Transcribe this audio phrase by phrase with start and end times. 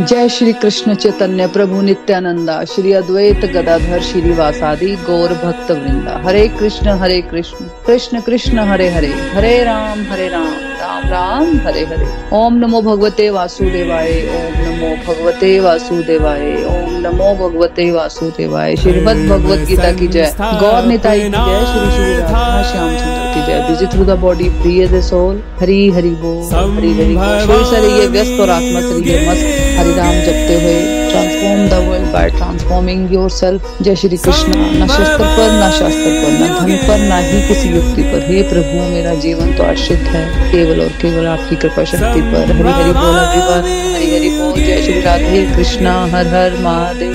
[0.00, 6.88] जय श्री कृष्ण चैतन्य प्रभु नित्यानंदा, श्री अद्वैत गदाधर श्रीवासादि गौर भक्त वृंदा हरे कृष्ण
[6.88, 12.54] हरे कृष्ण कृष्ण कृष्ण, हरे हरे हरे राम हरे राम राम राम, हरे हरे। ओम
[12.54, 16.64] नमो भगवते वासुदेवाय, ओम नमो भगवते वासुदेवाय
[17.06, 22.62] नमो भगवते वासुदेवाय, श्रीमद भगवत गीता की जय। गौर निताई की जय, श्री श्री राधा
[22.62, 26.92] श्याम चंद्र की जय। Busy through the body pray the soul Hari Hari बोल, हरी
[26.94, 27.14] हरि
[27.46, 32.12] बोल। शरीर से व्यस्त और आत्मा से मस्त। हरि राम जपते हुए transform the world
[32.12, 36.98] by transforming yourself जय श्री कृष्ण। न शस्त्र पर, न शास्त्र पर, न धन पर,
[36.98, 41.26] न ही किसी युक्ति पर। हे प्रभु, मेरा जीवन तो आश्रित है। केवल और केवल
[41.26, 46.26] आपकी कृपा शक्ति पर। हरि हरि बोल, हरि हरि बोल। जय श्री राधे कृष्णा। हर
[46.26, 47.14] हर महादेव।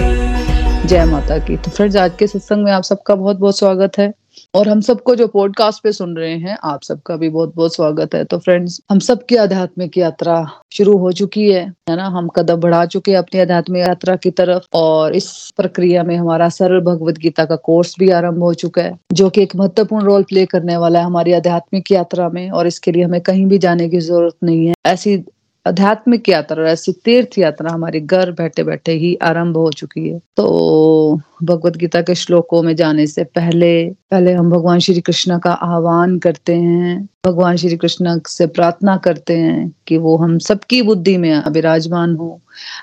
[0.86, 4.21] जय माता की। तो फ्रेंड्स आज के सत्संग में आप सबका बहुत बहुत स्वागत है।
[4.54, 8.16] और हम सबको जो पॉडकास्ट पे सुन रहे हैं, आप सबका भी बहुत बहुत स्वागत
[8.16, 10.36] है। तो फ्रेंड्स हम सबकी आध्यात्मिक यात्रा
[10.74, 12.08] शुरू हो चुकी है है ना?
[12.08, 16.50] हम कदम बढ़ा चुके हैं अपनी आध्यात्मिक यात्रा की तरफ़ और इस प्रक्रिया में हमारा
[16.50, 20.24] सरल भगवत गीता का कोर्स भी आरंभ हो चुका है, जो कि एक महत्वपूर्ण रोल
[20.24, 23.90] प्ले करने वाला है हमारी आध्यात्मिक यात्रा में और इसके लिए हमें कहीं भी जाने
[23.90, 25.24] की ज़रूरत नहीं है। ऐसी
[25.66, 31.20] आध्यात्मिक यात्रा, ऐसी तीर्थ यात्रा हमारे घर बैठे बैठे ही आरंभ हो चुकी है। तो
[31.44, 36.18] भगवत गीता के श्लोकों में जाने से पहले पहले हम भगवान श्री कृष्ण का आह्वान
[36.20, 41.32] करते हैं, भगवान श्री कृष्ण से प्रार्थना करते हैं कि वो हम सबकी बुद्धि में
[41.32, 42.40] अविराजमान हो,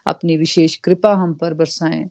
[0.06, 2.04] अपनी विशेष कृपा हम पर बरसाएँ।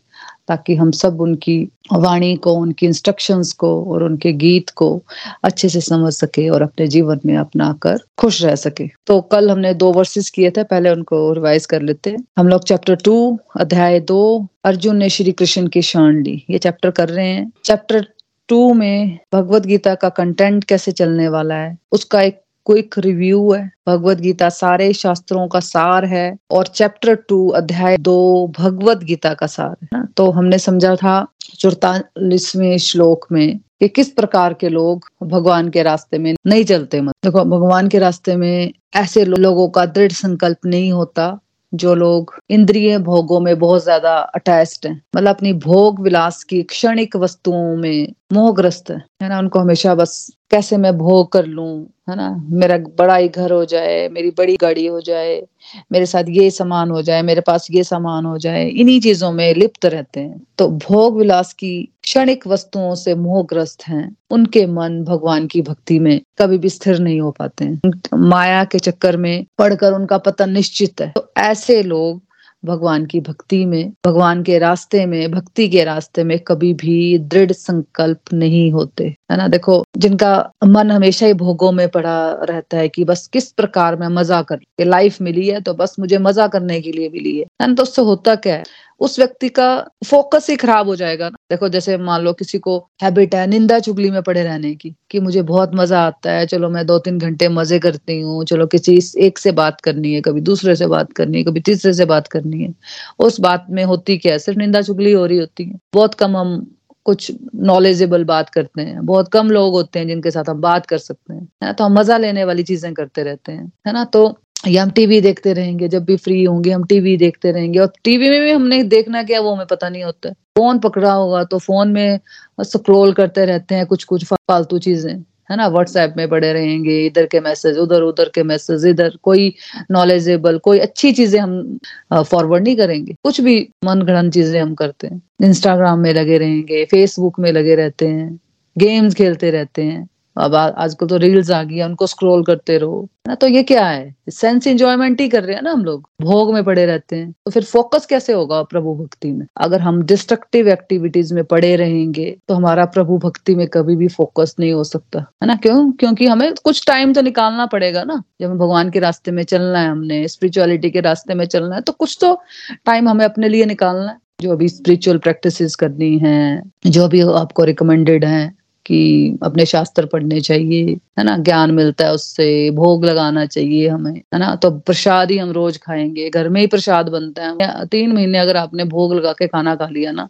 [0.48, 5.04] ताकि हम सब उनकी वाणी को, उनकी इंस्ट्रक्शंस को और उनके गीत को
[5.44, 9.52] अच्छे से समझ सके और अपने जीवन में अपना कर खुश रह सके। तो कल
[9.52, 13.40] हमने दो वर्सेस किए थे, पहले उनको रिवाइज कर लेते हैं। हम लोग चैप्टर टू
[13.60, 18.08] अध्याय दो, अर्जुन ने श्री कृष्ण की शरण ली। ये चैप्टर कर रहे हैं। चैप्टर
[18.50, 23.62] टू में भगवत गीता का कंटेंट कैसे चलने वाला है, उसका एक क्विक रिव्यू है।
[23.88, 28.18] भगवत गीता सारे शास्त्रों का सार है और चैप्टर टू अध्याय दो
[28.60, 31.26] भगवत गीता का सार है तो हमने समझा था
[31.56, 37.14] चौतालीसवें श्लोक में कि किस प्रकार के लोग भगवान के रास्ते में नहीं चलते मत।
[37.24, 41.38] देखो, भगवान के रास्ते में ऐसे लोगों का दृढ़ संकल्प नहीं होता
[41.74, 47.16] जो लोग इंद्रिय भोगों में बहुत ज़्यादा अटैच्ड हैं। मतलब अपनी भोग विलास की क्षणिक
[47.16, 49.40] वस्तुओं में मोहग्रस्त है ना?
[49.40, 52.44] उनको हमेशा बस कैसे मैं भोग कर लूँ, है ना?
[52.50, 55.48] मेरा बड़ा ही घर हो जाए, मेरी बड़ी गाड़ी हो जाए,
[55.92, 59.54] मेरे साथ ये सामान हो जाए, मेरे पास ये सामान हो जाए, इन्हीं चीज़ों में
[59.56, 65.48] लिप्त रहते हैं। तो भोग विलास की क्षणिक वस्तुओं से मोहग्रस्त हैं, उनके मन भगवान
[65.48, 67.82] की भक्ति में कभी भी स्थिर नहीं हो पाते हैं।
[68.14, 72.22] माया के चक्कर में पढ़कर उनका पतन निश्चित है। तो ऐसे लोग
[72.66, 77.52] भगवान की भक्ति में, भगवान के रास्ते में, भक्ति के रास्ते में कभी भी दृढ़
[77.52, 79.48] संकल्प नहीं होते। है ना?
[79.48, 80.34] देखो, जिनका
[80.66, 84.60] मन हमेशा ही भोगों में पड़ा रहता है कि बस किस प्रकार में मज़ा कर
[84.82, 87.74] लाइफ मिली है तो बस मुझे मज़ा करने के लिए मिली है। ना?
[87.74, 88.64] तो उससे होता क्या है?
[89.02, 89.66] उस व्यक्ति का
[90.08, 93.80] फोकस ही खराब हो जाएगा ना। देखो, जैसे मान लो किसी को हैबिट है निंदा
[93.80, 97.18] चुगली में पड़े रहने की, कि मुझे बहुत मज़ा आता है, चलो मैं दो तीन
[97.20, 101.14] घंटे मज़े करती हूँ, चलो किसी एक से बात करनी है, कभी दूसरे से बात
[101.14, 102.74] करनी है, कभी तीसरे से बात करनी है।
[103.20, 104.40] उस बात में होती क्या है?
[104.40, 106.66] सिर्फ़ निंदा चुगली हो रही होती है। बहुत कम हम
[107.08, 107.32] कुछ
[107.64, 111.34] नॉलेजेबल बात करते हैं। बहुत कम लोग होते हैं जिनके साथ हम बात कर सकते
[111.34, 111.72] हैं, है ना?
[111.74, 114.04] तो हम मज़ा लेने वाली चीज़ें करते रहते हैं, है ना?
[114.06, 114.38] तो
[114.68, 118.30] या हम टीवी देखते रहेंगे, जब भी फ्री होंगे हम टीवी देखते रहेंगे। और टीवी
[118.30, 121.92] में भी हमने देखना क्या वो हमें पता नहीं होता। फ़ोन पकड़ा होगा तो फ़ोन
[121.92, 122.20] में
[122.64, 127.26] स्क्रोल करते रहते हैं कुछ कुछ फालतू चीज़ें। है ना व्हाट्सएप में पड़े रहेंगे, इधर
[127.26, 129.54] के मैसेज उधर उधर के मैसेज इधर, कोई
[129.92, 131.80] नॉलेजेबल कोई अच्छी चीज़ें हम
[132.14, 136.84] फॉरवर्ड नहीं करेंगे। कुछ भी मन गणन चीज़ें हम करते हैं। इंस्टाग्राम में लगे रहेंगे
[136.86, 138.40] फेसबुक में लगे रहते हैं
[138.76, 143.08] गेम्स खेलते रहते हैं। अब आजकल तो रील्स आ गई है, उनको स्क्रॉल करते रहो।
[143.28, 144.16] ना तो ये क्या है?
[144.30, 147.52] सेंस इंजॉयमेंट ही कर रहे हैं ना हम लोग। भोग में पड़े रहते हैं। तो
[147.52, 149.46] फिर फोकस कैसे होगा प्रभु भक्ति में?
[149.58, 154.56] अगर हम डिस्ट्रक्टिव एक्टिविटीज़ में पड़े रहेंगे तो हमारा प्रभु भक्ति में कभी भी फोकस
[154.60, 155.56] नहीं हो सकता। है ना?
[155.56, 155.92] क्यों?
[155.92, 159.80] क्योंकि हमें कुछ टाइम तो निकालना पड़ेगा ना। जब हम भगवान के रास्ते में चलना
[159.80, 162.40] है हमने स्पिरिचुअलिटी के रास्ते में चलना है तो कुछ तो
[162.86, 167.64] टाइम हमें अपने लिए निकालना है। जो भी स्पिरिचुअल प्रैक्टिसेस करनी है, जो भी आपको
[167.64, 168.57] रिकमेंडेड है
[168.88, 170.86] कि अपने शास्त्र पढ़ने चाहिए,
[171.20, 171.38] है ना?
[171.38, 174.54] ज्ञान मिलता है उससे, भोग लगाना चाहिए हमें, है ना?
[174.56, 178.58] तो प्रसाद ही हम रोज खाएँगे, घर में ही प्रसाद बनता है। तीन महीने अगर
[178.58, 180.28] आपने भोग लगा के खाना खा लिया ना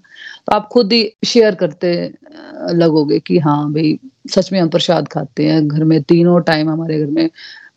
[0.48, 1.94] तो आप खुद ही शेयर करते
[2.74, 3.98] लगोगे कि हाँ भाई,
[4.30, 7.30] सच में हम प्रसाद खाते हैं। घर में तीनों टाइम हमारे घर में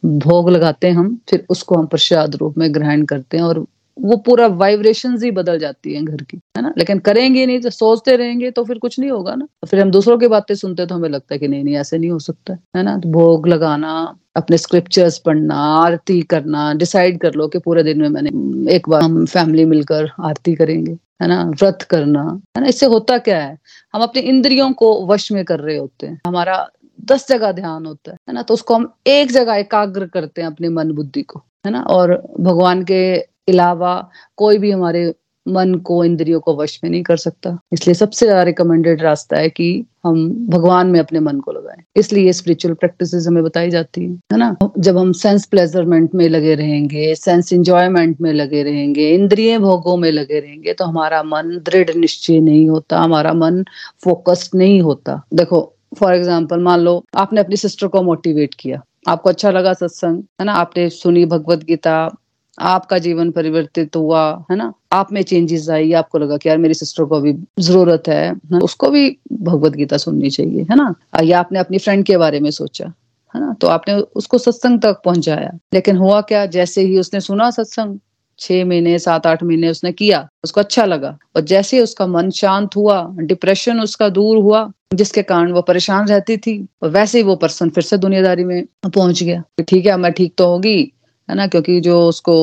[0.05, 3.65] भोग लगाते हैं हम, फिर उसको हम प्रसाद रूप में ग्रहण करते हैं और
[4.00, 6.73] वो पूरा वाइब्रेशन ही बदल जाती है घर की, है ना?
[6.79, 9.91] लेकिन करेंगे नहीं तो सोचते रहेंगे तो फिर कुछ नहीं होगा ना। तो फिर हम
[9.91, 12.56] दूसरों की बातें सुनते तो हमें लगता है कि नहीं नहीं, ऐसे नहीं हो सकता,
[12.76, 12.99] है ना?
[12.99, 18.08] तो भोग लगाना, अपने स्क्रिप्चर्स पढ़ना, आरती करना डिसाइड कर लो कि पूरे दिन में
[18.08, 21.44] मैंने एक बार हम फैमिली मिलकर आरती करेंगे, है ना?
[21.44, 22.69] व्रत करना, है ना?
[22.69, 23.58] इससे होता क्या है?
[23.94, 26.69] हम अपने इंद्रियों को वश में कर रहे होते हैं। हमारा
[27.05, 28.43] दस जगह ध्यान होता है ना?
[28.43, 31.82] तो उसको हम एक जगह एकाग्र करते हैं अपने मन बुद्धि को, है ना?
[31.82, 35.12] और भगवान के अलावा कोई भी हमारे
[35.47, 39.49] मन को, इंद्रियों को वश में नहीं कर सकता। इसलिए सबसे ज़्यादा रिकमेंडेड रास्ता है
[39.49, 39.69] कि
[40.05, 44.38] हम भगवान में अपने मन को लगाएँ। इसलिए स्पिरिचुअल प्रैक्टिस हमें बताई जाती है है
[44.38, 44.56] ना?
[44.79, 50.11] जब हम सेंस प्लेजरमेंट में लगे रहेंगे सेंस इंजॉयमेंट में लगे रहेंगे, इंद्रिय भोगों में
[50.12, 53.64] लगे रहेंगे तो हमारा मन दृढ़ निश्चय नहीं होता, हमारा मन
[54.05, 55.67] फोकस्ड नहीं होता। देखो
[55.99, 60.44] फॉर एग्ज़ाम्पल मान लो, आपने अपनी सिस्टर को मोटिवेट किया। आपको अच्छा लगा सत्संग, है
[60.46, 60.53] ना?
[60.55, 62.11] आपने सुनी भगवत गीता
[62.60, 64.72] आपका जीवन परिवर्तित हुआ, है ना?
[64.92, 68.58] आप में चेंजेस आई, आपको लगा कि यार मेरी सिस्टर को अभी ज़रूरत है ना?
[68.58, 70.94] उसको भी भगवत गीता सुननी चाहिए, है ना?
[71.22, 72.92] या आपने अपनी फ्रेंड के बारे में सोचा,
[73.34, 73.56] है ना?
[73.60, 76.46] तो आपने उसको सत्संग तक पहुँचाया। लेकिन हुआ क्या?
[76.46, 77.98] जैसे ही उसने सुना सत्संग,
[78.38, 82.76] छह महीने, सात, आठ महीने उसने किया, उसको अच्छा लगा। और जैसे उसका मन शांत
[82.76, 87.70] हुआ डिप्रेशन उसका दूर हुआ, जिसके कारण वो परेशान रहती थी, वैसे ही वो पर्सन
[87.70, 88.64] फिर से दुनियादारी में
[88.94, 90.92] पहुँच गया। ठीक है मैं ठीक तो होगी
[91.31, 91.47] है ना?
[91.47, 92.35] क्योंकि जो उसको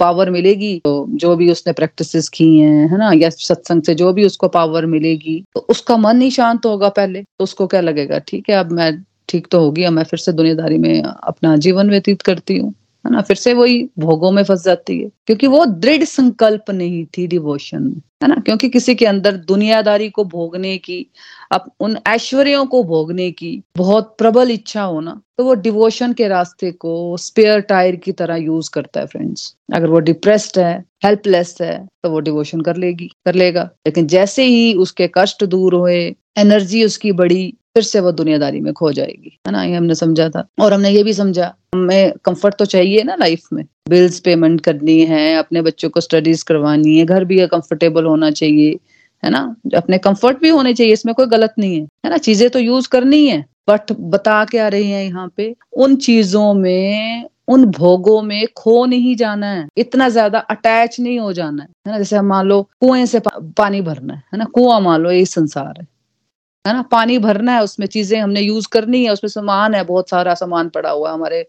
[0.00, 3.10] पावर मिलेगी तो जो भी उसने प्रैक्टिसेस की हैं, है ना?
[3.14, 7.22] या सत्संग से जो भी उसको पावर मिलेगी तो उसका मन ही शांत होगा पहले
[7.22, 8.18] तो उसको क्या लगेगा?
[8.18, 8.92] ठीक है, अब मैं
[9.28, 12.72] ठीक तो होगी, अब मैं फिर से दुनियादारी में अपना जीवन व्यतीत करती हूँ।
[13.04, 13.20] है ना?
[13.20, 17.90] फिर से वही भोगों में फंस जाती है। क्योंकि वो दृढ़ संकल्प नहीं थी डिवोशन
[18.22, 18.34] है ना?
[18.36, 21.06] क्योंकि किसी के अंदर दुनियादारी को भोगने की
[21.52, 26.28] अब उन ऐश्वर्यों को भोगने की बहुत प्रबल इच्छा हो ना तो वो डिवोशन के
[26.28, 30.72] रास्ते को स्पेयर टायर की तरह यूज़ करता है फ्रेंड्स अगर वो डिप्रेस्ड है
[31.04, 35.74] हेल्पलेस है तो वो डिवोशन कर लेगी, कर लेगा। लेकिन जैसे ही उसके कष्ट दूर
[35.74, 35.98] हुए
[36.38, 39.62] एनर्जी उसकी बढ़ी फिर से वो दुनियादारी में खो जाएगी है ना?
[39.64, 43.46] ये हमने समझा था। और हमने ये भी समझा हमें कंफर्ट तो चाहिए ना लाइफ
[43.52, 48.30] में। बिल्स पेमेंट करनी है अपने बच्चों को स्टडीज़ करवानी है घर भी कंफर्टेबल होना
[48.32, 48.78] चाहिए
[49.22, 49.40] है ना?
[49.76, 52.16] अपने कंफर्ट भी होने चाहिए इसमें कोई गलत नहीं है है ना?
[52.18, 55.54] चीज़ें तो यूज़ करनी है बट बता क्या रही है यहाँ पे?
[55.74, 61.32] उन चीज़ों में उन भोगों में खो नहीं जाना है। इतना ज़्यादा अटैच नहीं हो
[61.32, 61.98] जाना है ना?
[61.98, 64.44] जैसे मान लो कुएँ से पा, पानी भरना है ना?
[64.44, 65.86] कुआँ मान लो यही संसार है।
[66.64, 66.82] है ना?
[66.82, 70.68] पानी भरना है, उसमें चीज़ें हमने यूज़ करनी है, उसमें सामान है, बहुत सारा सामान
[70.68, 71.40] पड़ा हुआ है हमारे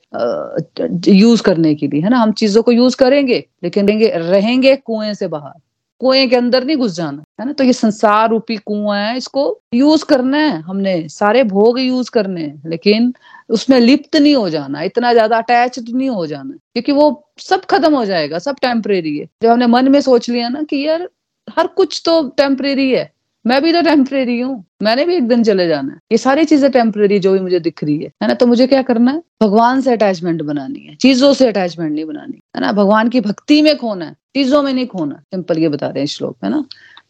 [1.13, 2.17] यूज़ करने के लिए, है ना?
[2.17, 5.53] हम चीज़ों को यूज़ करेंगे, लेकिन देंगे, रहेंगे कुएँ से बाहर।
[6.01, 7.53] कुएँ के अंदर नहीं घुस जाना, है ना?
[7.53, 9.43] तो ये संसार रूपी कुआँ है, इसको
[9.73, 13.13] यूज़ करना है हमने, सारे भोग यूज़ करने हैं, लेकिन
[13.49, 17.07] उसमें लिप्त नहीं हो जाना, इतना ज़्यादा अटैच नहीं हो जाना, क्योंकि वो
[17.39, 20.87] सब खत्म हो जाएगा, सब टेम्परेरी है। जब हमने मन में सोच लिया ना कि
[20.87, 21.09] यार,
[21.47, 23.11] हर कुछ तो टेम्परेरी है
[23.47, 26.71] मैं भी तो टेम्परेरी हूँ। मैंने भी एक दिन चले जाना है। ये सारी चीज़ें
[26.71, 28.33] टेम्परेरी जो भी मुझे दिख रही है है ना?
[28.33, 29.23] तो मुझे क्या करना है?
[29.43, 32.71] भगवान से अटैचमेंट बनानी है। चीज़ों से अटैचमेंट नहीं बनानी, है ना?
[32.71, 36.05] भगवान की भक्ति में खोना है। चीज़ों में नहीं खोना। सिंपल ये बता रहे हैं
[36.05, 36.65] श्लोक, है ना?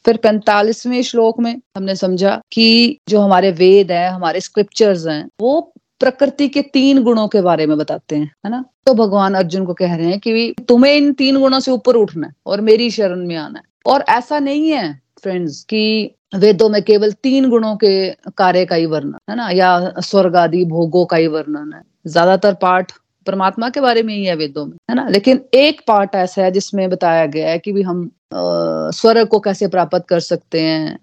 [0.05, 5.73] फिर पैंतालीसवें श्लोक में हमने समझा कि जो हमारे वेद है, हमारे स्क्रिप्चर्स हैं, वो
[5.99, 8.65] प्रकृति के तीन गुणों के बारे में बताते हैं, है ना?
[8.85, 12.27] तो भगवान अर्जुन को कह रहे हैं कि तुम्हें इन तीन गुणों से ऊपर उठना
[12.27, 16.81] है और मेरी शरण में आना है। और ऐसा नहीं है फ्रेंड्स कि वेदों में
[16.83, 19.49] केवल तीन गुणों के कार्य का ही वर्णन है ना?
[19.51, 22.91] या स्वर्ग आदि भोगों का ही वर्णन है। ज़्यादातर पाठ
[23.27, 25.07] परमात्मा के बारे में ही है वेदों में, है ना?
[25.09, 29.67] लेकिन एक पाठ ऐसा है जिसमें बताया गया है कि भी हम स्वर्ग को कैसे
[29.67, 30.97] प्राप्त कर सकते हैं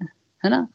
[0.44, 0.66] है ना?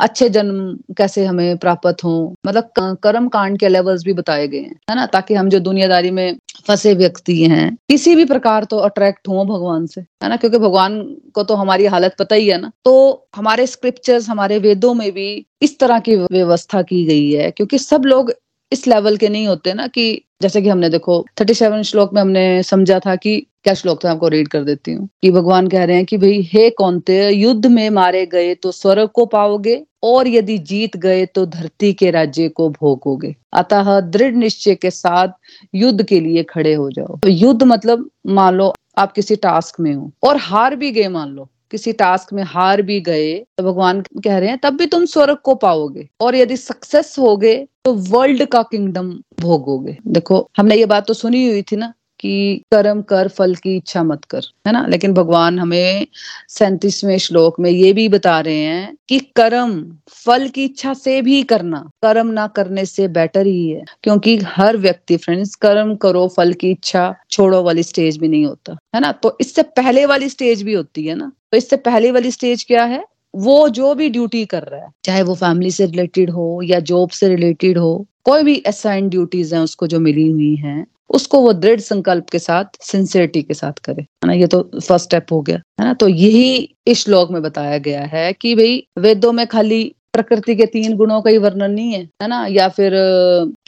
[0.00, 2.34] अच्छे जन्म कैसे हमें प्राप्त हो?
[2.46, 2.70] मतलब
[3.02, 5.06] कर्म कांड के लेवल्स भी बताए गए हैं, है ना?
[5.06, 6.36] ताकि हम जो दुनियादारी में
[6.68, 10.36] फंसे व्यक्ति हैं, किसी भी प्रकार तो अट्रैक्ट हो भगवान से, है ना?
[10.36, 11.02] क्योंकि भगवान
[11.34, 12.70] को तो हमारी हालत पता ही है ना?
[12.84, 17.78] तो हमारे स्क्रिप्चर्स हमारे वेदों में भी इस तरह की व्यवस्था की गई है, क्योंकि
[17.78, 18.32] सब लोग
[18.72, 22.20] इस लेवल के नहीं होते ना कि जैसे कि हमने देखो थर्टी सेवन श्लोक में
[22.22, 25.84] हमने समझा था कि क्या श्लोक था, आपको रीड कर देती हूँ। कि भगवान कह
[25.84, 30.28] रहे हैं कि भाई, हे कौनते, युद्ध में मारे गए तो स्वर्ग को पाओगे और
[30.28, 35.28] यदि जीत गए तो धरती के राज्य को भोगोगे। अतः दृढ़ निश्चय के साथ
[35.74, 39.94] युद्ध के लिए खड़े हो जाओ। तो युद्ध मतलब मान लो, आप किसी टास्क में
[39.94, 44.00] हो और हार भी गए, मान लो। किसी टास्क में हार भी गए तो भगवान
[44.24, 47.92] कह रहे हैं, तब भी तुम स्वर्ग को पाओगे और यदि सक्सेस हो गए तो
[47.92, 53.00] वर्ल्ड का किंगडम भोगोगे। देखो, हमने ये बात तो सुनी हुई थी ना कि कर्म
[53.02, 54.86] कर, फल की इच्छा मत कर, है ना?
[54.86, 56.06] लेकिन भगवान हमें
[56.48, 59.74] सैतीसवें श्लोक में ये भी बता रहे हैं कि कर्म,
[60.14, 64.76] फल की इच्छा से भी करना, कर्म ना करने से बेटर ही है। क्योंकि हर
[64.76, 69.12] व्यक्ति फ्रेंड्स कर्म करो, फल की इच्छा छोड़ो वाली स्टेज भी नहीं होता, है ना?
[69.12, 71.32] तो इससे पहले वाली स्टेज भी होती है ना?
[71.54, 73.04] तो इससे पहले वाली स्टेज क्या है?
[73.36, 77.10] वो जो भी ड्यूटी कर रहा है, चाहे वो फैमिली से रिलेटेड हो या जॉब
[77.10, 81.52] से रिलेटेड हो, कोई भी असाइन ड्यूटीज़ हैं उसको जो मिली हुई हैं, उसको वो
[81.52, 85.40] दृढ़ संकल्प के साथ सिंसियरिटी के साथ करे। है ना, ये तो फ़र्स्ट स्टेप हो
[85.40, 85.94] गया, है ना?
[85.94, 90.66] तो यही इस श्लोक में बताया गया है कि भाई, वेदों में खाली प्रकृति के
[90.66, 92.46] तीन गुणों का ही वर्णन नहीं है है ना?
[92.46, 92.92] या फिर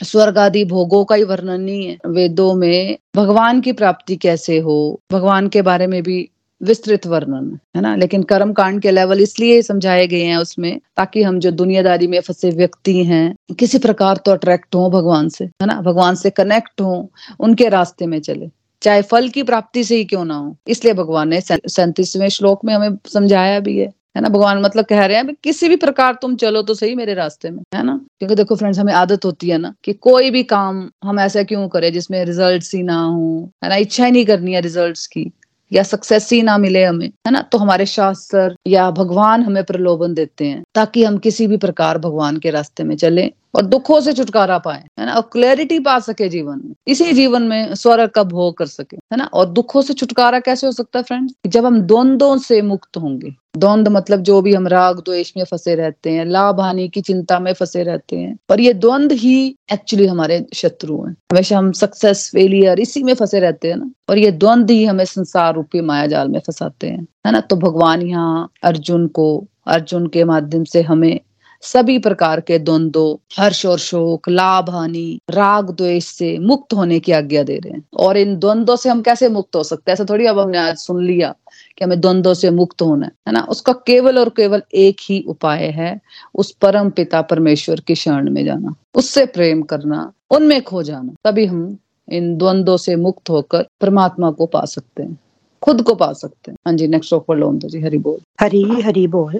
[0.03, 4.99] स्वर्ग आदि भोगों का ही वर्णन नहीं है। वेदों में भगवान की प्राप्ति कैसे हो,
[5.11, 6.29] भगवान के बारे में भी
[6.61, 7.95] विस्तृत वर्णन, है ना?
[7.95, 12.19] लेकिन कर्म कांड के लेवल इसलिए समझाए गए हैं उसमें ताकि हम जो दुनियादारी में
[12.21, 15.81] फंसे व्यक्ति हैं, किसी प्रकार तो अट्रैक्ट हो भगवान से, है ना?
[15.81, 17.09] भगवान से कनेक्ट हो,
[17.39, 18.49] उनके रास्ते में चले।
[18.81, 22.73] चाहे फल की प्राप्ति से ही क्यों ना हो, इसलिए भगवान ने सैतीसवें श्लोक में
[22.73, 24.29] हमें समझाया भी है है ना?
[24.29, 27.61] भगवान मतलब कह रहे हैं किसी भी प्रकार तुम चलो तो सही मेरे रास्ते में,
[27.75, 27.99] है ना?
[28.19, 31.67] क्योंकि देखो फ्रेंड्स हमें आदत होती है ना कि कोई भी काम हम ऐसा क्यों
[31.69, 33.75] करें जिसमें रिजल्ट्स ही ना हो, है ना?
[33.75, 35.31] इच्छा ही नहीं करनी है रिजल्ट्स की।
[35.73, 37.41] या सक्सेस ही ना मिले हमें, है ना?
[37.41, 42.37] तो हमारे शास्त्र या भगवान हमें प्रलोभन देते हैं, ताकि हम किसी भी प्रकार भगवान
[42.37, 45.13] के रास्ते में चले। और दुखों से छुटकारा पाए, है ना?
[45.13, 49.17] और क्लैरिटी पा सके जीवन में। इसी जीवन में स्वर्ग का भोग कर सके, है
[49.17, 49.25] ना?
[49.25, 53.35] और दुखों से छुटकारा कैसे हो सकता है फ्रेंड्स जब हम द्वंद्वों से मुक्त होंगे।
[53.57, 57.39] द्वंद मतलब जो भी हम राग, द्वेष में फंसे रहते हैं लाभ हानि की चिंता
[57.39, 62.29] में फंसे रहते हैं, पर ये द्वंद ही एक्चुअली हमारे शत्रु हैं। हमेशा हम सक्सेस
[62.29, 63.91] फेलियर इसी में फंसे रहते हैं ना?
[64.09, 67.39] और ये द्वंद ही हमें संसार रूपी माया जाल में फंसाते हैं, है ना?
[67.39, 71.19] तो भगवान यहाँ अर्जुन को, अर्जुन के माध्यम से हमें
[71.61, 77.11] सभी प्रकार के द्वंद्व, हर्ष और शोक, लाभ, हानि, राग, द्वेष से मुक्त होने की
[77.11, 79.93] आज्ञा दे रहे हैं। और इन द्वंद्वों से हम कैसे मुक्त हो सकते हैं?
[79.93, 81.35] ऐसा थोड़ी अब हमने आज सुन लिया
[81.77, 83.47] कि हमें द्वंद्वों से मुक्त होना है है ना?
[83.49, 86.01] उसका केवल और केवल एक ही उपाय है,
[86.35, 91.45] उस परम पिता परमेश्वर की शरण में जाना। उससे प्रेम करना, उनमें खो जाना। तभी
[91.45, 91.77] हम
[92.11, 95.19] इन द्वंद्वों से मुक्त होकर परमात्मा को पा सकते हैं।
[95.63, 99.07] खुद को पा सकते हैं। हाँ जी नेक्स्ट ऑफ़ लोन जी, हरी बोल। हरी हरी
[99.07, 99.39] बोल।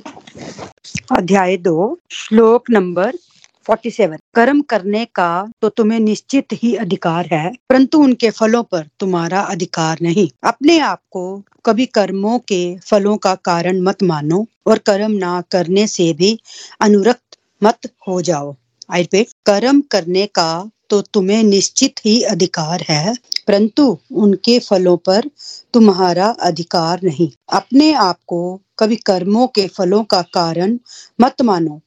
[1.12, 3.18] अध्याय दो, श्लोक नंबर
[3.66, 5.30] फोर्टी सेवन कर्म करने का
[5.62, 11.02] तो तुम्हें निश्चित ही अधिकार है, परंतु उनके फलों पर तुम्हारा अधिकार नहीं। अपने आप
[11.12, 11.24] को
[11.66, 16.38] कभी कर्मों के फलों का कारण मत मानो और कर्म ना करने से भी
[16.82, 18.56] अनुरक्त मत हो जाओ।
[18.90, 20.50] आई रिपीट कर्म करने का
[20.90, 23.16] तो तुम्हें निश्चित ही अधिकार है,
[23.48, 25.30] परंतु उनके फलों पर
[25.74, 28.40] तुम्हारा अधिकार नहीं। अपने आप को
[28.80, 30.78] कभी कर्मों के फलों का कारण
[31.22, 31.80] मत मानो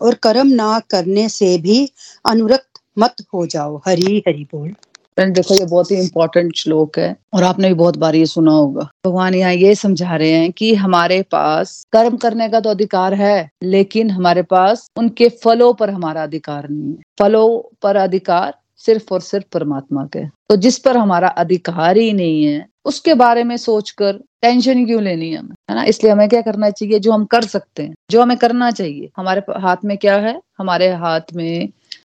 [0.00, 1.78] और कर्म ना करने से भी
[2.24, 4.74] अनुरक्त मत हो जाओ। हरी हरी बोल।
[5.18, 8.52] फ्रेंड देखो, ये बहुत ही इंपॉर्टेंट श्लोक है, और आपने भी बहुत बार ये सुना
[8.52, 13.14] होगा। भगवान यहाँ ये समझा रहे हैं कि हमारे पास कर्म करने का तो अधिकार
[13.14, 19.14] है, लेकिन हमारे पास उनके फलों पर हमारा अधिकार नहीं है। फलों पर अधिकार सिर्फ़
[19.14, 23.56] और सिर्फ़ परमात्मा के। तो जिस पर हमारा अधिकार ही नहीं है, उसके बारे में
[23.56, 25.54] सोचकर टेंशन क्यों लेनी है हमें?
[25.70, 25.84] है ना?
[25.84, 26.98] इसलिए हमें क्या करना चाहिए?
[26.98, 30.40] जो हम कर सकते हैं, जो हमें करना चाहिए। हमारे हाथ में क्या है?
[30.58, 31.68] हमारे हाथ में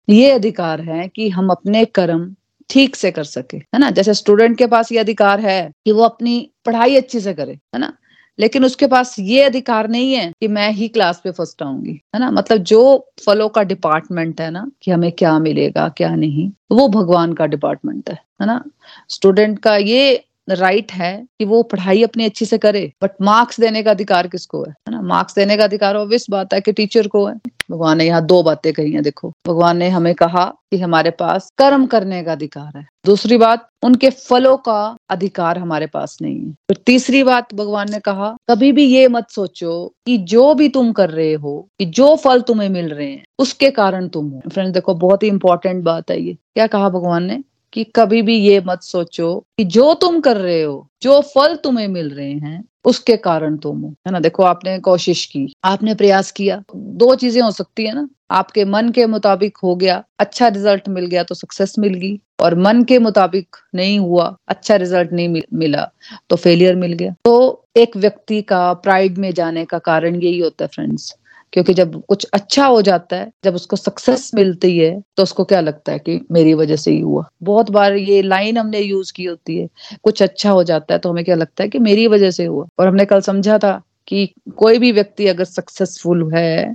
[0.09, 2.35] ये अधिकार है कि हम अपने कर्म
[2.71, 3.91] ठीक से कर सके, है ना?
[3.91, 7.79] जैसे स्टूडेंट के पास ये अधिकार है कि वो अपनी पढ़ाई अच्छी से करे, है
[7.79, 7.93] ना?
[8.39, 12.21] लेकिन उसके पास ये अधिकार नहीं है कि मैं ही क्लास पे फ़र्स्ट आऊँगी, है
[12.21, 12.31] ना?
[12.31, 17.33] मतलब जो फलों का डिपार्टमेंट है ना, कि हमें क्या मिलेगा, क्या नहीं, वो भगवान
[17.33, 18.65] का डिपार्टमेंट है है ना?
[19.09, 23.83] स्टूडेंट का ये राइट है कि वो पढ़ाई अपनी अच्छी से करे बट मार्क्स देने
[23.83, 24.71] का अधिकार किसको है?
[24.71, 25.03] है ना?
[25.03, 27.35] मार्क्स देने का अधिकार ऑब्वियस बात है कि टीचर को है।
[27.71, 31.51] भगवान ने यहाँ दो बातें कही हैं, देखो। भगवान ने हमें कहा कि हमारे पास
[31.59, 36.51] कर्म करने का अधिकार है। दूसरी बात, उनके फलों का अधिकार हमारे पास नहीं है।
[36.51, 40.93] फिर तीसरी बात, भगवान ने कहा, कभी भी ये मत सोचो कि जो भी तुम
[40.93, 44.75] कर रहे हो, कि जो फल तुम्हें मिल रहे हैं, उसके कारण तुम हो। फ्रेंड
[44.75, 47.45] देखो, बहुत ही इंपॉर्टेंट बात है ये। क्या कहा भगवान ने?
[47.73, 51.89] कि कभी भी ये मत सोचो कि जो तुम कर रहे हो, जो फल तुम्हें
[51.89, 54.21] मिल रहे हैं, उसके कारण तुम हो। है ना?
[54.21, 58.89] देखो, आपने कोशिश की, आपने प्रयास किया, दो चीज़ें हो सकती है ना। आपके मन
[58.89, 62.99] के मुताबिक हो गया अच्छा रिज़ल्ट मिल गया तो सक्सेस मिल गई, और मन के
[62.99, 65.89] मुताबिक नहीं हुआ अच्छा रिज़ल्ट नहीं मिला
[66.31, 70.65] तो फेलियर मिल गया। तो एक व्यक्ति का प्राइड में जाने का कारण यही होता
[70.65, 71.15] है फ्रेंड्स
[71.53, 75.61] क्योंकि जब कुछ अच्छा हो जाता है, जब उसको सक्सेस मिलती है तो उसको क्या
[75.61, 77.25] लगता है कि मेरी वजह से ही हुआ?
[77.43, 79.69] बहुत बार ये लाइन हमने यूज़ की होती है,
[80.03, 82.67] कुछ अच्छा हो जाता है तो हमें क्या लगता है कि मेरी वजह से हुआ?
[82.79, 86.75] और हमने कल समझा था कि कोई भी व्यक्ति अगर सक्सेसफुल है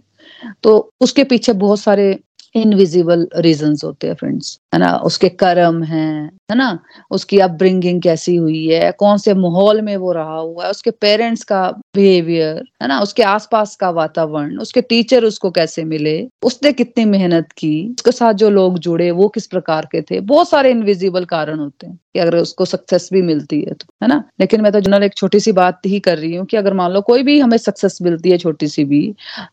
[0.64, 2.20] तो उसके पीछे बहुत सारे
[2.56, 4.96] इनविजिबल रीजन होते हैं फ्रेंड्स है ना?
[4.98, 6.80] उसके कर्म है है ना?
[7.12, 8.92] उसकी अपब्रिंगिंग कैसी हुई है?
[8.92, 10.70] कौन से माहौल में वो रहा हुआ है?
[10.72, 11.62] उसके पेरेंट्स का
[11.96, 13.00] बिहेवियर है ना?
[13.00, 16.16] उसके आसपास का वातावरण, उसके टीचर उसको कैसे मिले?
[16.44, 17.88] उसने कितनी मेहनत की?
[17.90, 20.20] उसके साथ जो लोग जुड़े, वो किस प्रकार के थे?
[20.22, 24.08] बहुत सारे इनविजिबल कारण होते हैं कि अगर उसको सक्सेस भी मिलती है तो है
[24.10, 24.24] ना?
[24.40, 26.92] लेकिन मैं तो जनरल एक छोटी सी बात ही कर रही हूँ कि अगर मान
[26.92, 29.04] लो कोई भी हमें सक्सेस मिलती है छोटी सी भी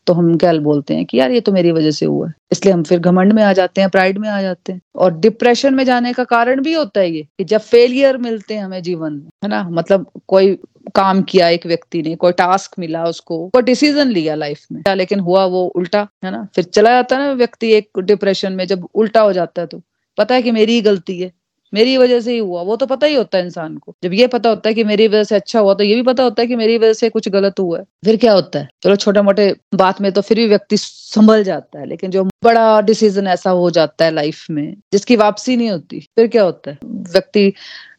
[0.07, 2.73] तो हम क्या बोलते हैं कि यार ये तो मेरी वजह से हुआ है। इसलिए
[2.73, 5.83] हम फिर घमंड में आ जाते हैं प्राइड में आ जाते हैं। और डिप्रेशन में
[5.85, 9.29] जाने का कारण भी होता है ये, कि जब फेलियर मिलते हैं हमें जीवन में,
[9.43, 9.67] है ना?
[9.71, 10.57] मतलब कोई
[10.95, 15.19] काम किया एक व्यक्ति ने, कोई टास्क मिला उसको, कोई डिसीज़न लिया लाइफ में लेकिन
[15.19, 16.47] हुआ वो उल्टा, है ना?
[16.55, 19.81] फिर चला जाता है ना व्यक्ति एक डिप्रेशन में, जब उल्टा हो जाता है तो
[20.17, 21.31] पता है कि मेरी ही गलती है।
[21.73, 24.27] मेरी वजह से ही हुआ। वो तो पता ही होता है इंसान को। जब ये
[24.27, 26.47] पता होता है कि मेरी वजह से अच्छा हुआ तो ये भी पता होता है
[26.47, 28.67] कि मेरी वजह से कुछ गलत हुआ है। फिर क्या होता है?
[28.83, 32.81] चलो छोटे मोटे बात में तो फिर भी व्यक्ति संभल जाता है, लेकिन जो बड़ा
[32.81, 36.77] डिसीज़न ऐसा हो जाता है लाइफ में, जिसकी वापसी नहीं होती, फिर क्या होता है?
[36.85, 37.53] व्यक्ति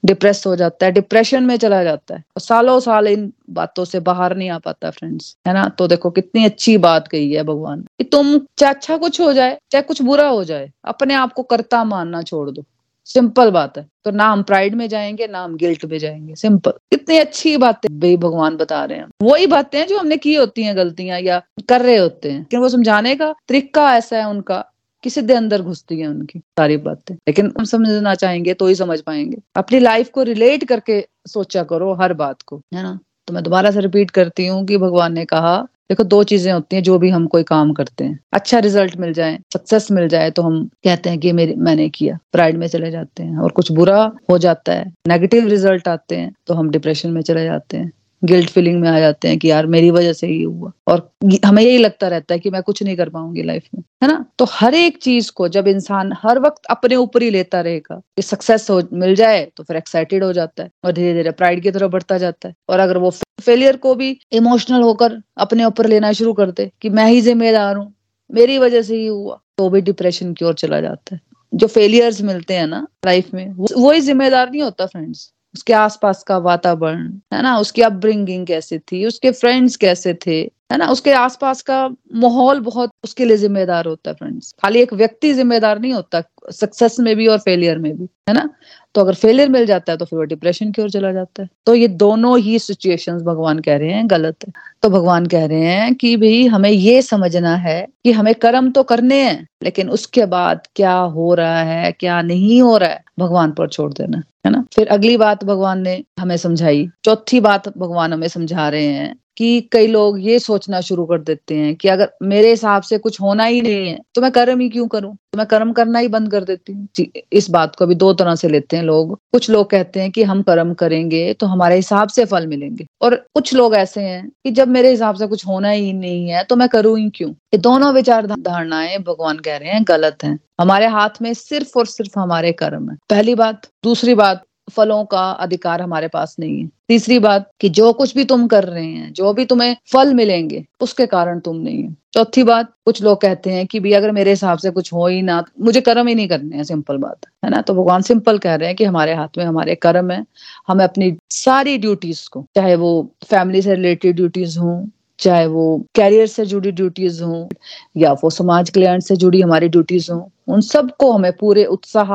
[0.04, 4.00] डिप्रेस हो जाता है डिप्रेशन में चला जाता है। और सालों साल इन बातों से
[4.00, 5.68] बाहर नहीं आ पाता फ्रेंड्स है ना?
[5.68, 9.58] तो देखो, कितनी अच्छी बात कही है भगवान कि तुम, चाहे अच्छा कुछ हो जाए,
[9.70, 12.64] चाहे कुछ बुरा हो जाए, अपने आप को करता मानना छोड़ दो।
[13.06, 16.70] सिंपल बात है। तो ना हम प्राइड में जाएँगे, ना हम गिल्ट में जाएँगे। सिंपल।
[16.70, 20.62] कितनी अच्छी बातें भाई भगवान बता रहे हैं। वही बातें हैं जो हमने की होती
[20.62, 24.64] हैं गलतियाँ या कर रहे होते हैं। लेकिन वो समझाने का तरीका ऐसा है उनका
[25.02, 29.00] कि सीधे अंदर घुसती है उनकी सारी बातें। लेकिन हम समझना चाहेंगे तो ही समझ
[29.00, 32.98] पाएँगे। अपनी लाइफ को रिलेट करके सोचा करो हर बात को, है ना?
[33.28, 36.76] तो मैं दोबारा से रिपीट करती हूँ कि भगवान ने कहा देखो, दो चीज़ें होती
[36.76, 40.30] हैं जो भी हम कोई काम करते हैं। अच्छा रिज़ल्ट मिल जाए सक्सेस मिल जाए
[40.30, 43.72] तो हम कहते हैं कि मेरी, मैंने किया। प्राइड में चले जाते हैं। और कुछ
[43.72, 47.90] बुरा हो जाता है नेगेटिव रिज़ल्ट आते हैं तो हम डिप्रेशन में चले जाते हैं।
[48.22, 51.10] गिल्ट फीलिंग में आ जाते हैं कि यार, मेरी वजह से ही हुआ। और
[51.44, 54.24] हमें यही लगता रहता है कि मैं कुछ नहीं कर पाऊँगी लाइफ में, है ना?
[54.38, 58.22] तो हर एक चीज़ को जब इंसान हर वक्त अपने ऊपर ही लेता रहेगा, कि
[58.22, 61.70] सक्सेस हो, मिल जाए तो फिर एक्साइटेड हो जाता है और धीरे धीरे प्राइड की
[61.70, 63.10] तरफ़ बढ़ता जाता है। और अगर वो
[63.42, 67.92] फेलियर को भी इमोशनल होकर अपने ऊपर लेना शुरू करते कि मैं ही जिम्मेदार हूँ,
[68.30, 71.20] मेरी वजह से ही हुआ तो भी डिप्रेशन की ओर चला जाता है।
[71.52, 76.22] जो फेलियर्स मिलते हैं ना लाइफ में, वो ही जिम्मेदार नहीं होता फ्रेंड्स उसके आसपास
[76.22, 80.40] का वातावरण, है ना, उसकी अपब्रिंगिंग कैसे थी, उसके फ्रेंड्स कैसे थे
[80.72, 80.86] है ना?
[80.88, 85.78] उसके आसपास का माहौल बहुत उसके लिए जिम्मेदार होता है फ्रेंड्स खाली एक व्यक्ति जिम्मेदार
[85.78, 88.48] नहीं होता सक्सेस में भी और फेलियर में भी, है ना?
[88.94, 91.48] तो अगर फेलियर मिल जाता है तो फिर वो डिप्रेशन की ओर चला जाता है।
[91.66, 95.66] तो ये दोनों ही सिचुएशंस भगवान कह रहे हैं गलत है। तो भगवान कह रहे
[95.66, 100.26] हैं कि भाई, हमें ये समझना है कि हमें कर्म तो करने हैं, लेकिन उसके
[100.26, 104.52] बाद क्या हो रहा है, क्या नहीं हो रहा है, भगवान पर छोड़ देना, है
[104.52, 104.64] ना?
[104.74, 109.60] फिर अगली बात भगवान ने हमें समझाई। चौथी बात भगवान हमें समझा रहे हैं कि
[109.72, 113.44] कई लोग ये सोचना शुरू कर देते हैं कि अगर मेरे हिसाब से कुछ होना
[113.44, 115.14] ही नहीं है तो मैं कर्म ही क्यों करूँ?
[115.14, 118.34] तो मैं कर्म करना ही बंद कर देती हूँ। इस बात को भी दो तरह
[118.34, 122.08] से लेते हैं लोग। कुछ लोग कहते हैं कि हम कर्म करेंगे तो हमारे हिसाब
[122.08, 125.70] से फल मिलेंगे। और कुछ लोग ऐसे हैं कि जब मेरे हिसाब से कुछ होना
[125.70, 127.30] ही नहीं है तो मैं करूँ ही क्यों?
[127.30, 131.86] ये दोनों विचार धारणाएँ भगवान कह रहे हैं गलत हैं। हमारे हाथ में सिर्फ़ और
[131.86, 134.42] सिर्फ़ हमारे कर्म है। पहली बात, दूसरी बात
[134.76, 138.64] फलों का अधिकार हमारे पास नहीं है। तीसरी बात कि जो कुछ भी तुम कर
[138.64, 143.02] रहे हैं, जो भी तुम्हें फल मिलेंगे, उसके कारण तुम नहीं है। चौथी बात, कुछ
[143.02, 146.06] लोग कहते हैं कि भी अगर मेरे हिसाब से कुछ हो ही ना, मुझे कर्म
[146.06, 147.60] ही नहीं करने हैं, सिंपल बात, है ना?
[147.60, 150.24] तो भगवान सिंपल कह रहे हैं कि हमारे हाथ में हमारे कर्म है,
[150.68, 154.86] हमें अपनी सारी ड्यूटीज़ को, चाहे वो फैमिली से रिलेटेड ड्यूटीज़ हों
[155.22, 157.48] चाहे वो कैरियर से जुड़ी ड्यूटीज़ हों
[157.96, 162.12] या वो समाज कल्याण से जुड़ी हमारी ड्यूटीज़ हों, उन सबको हमें पूरे उत्साह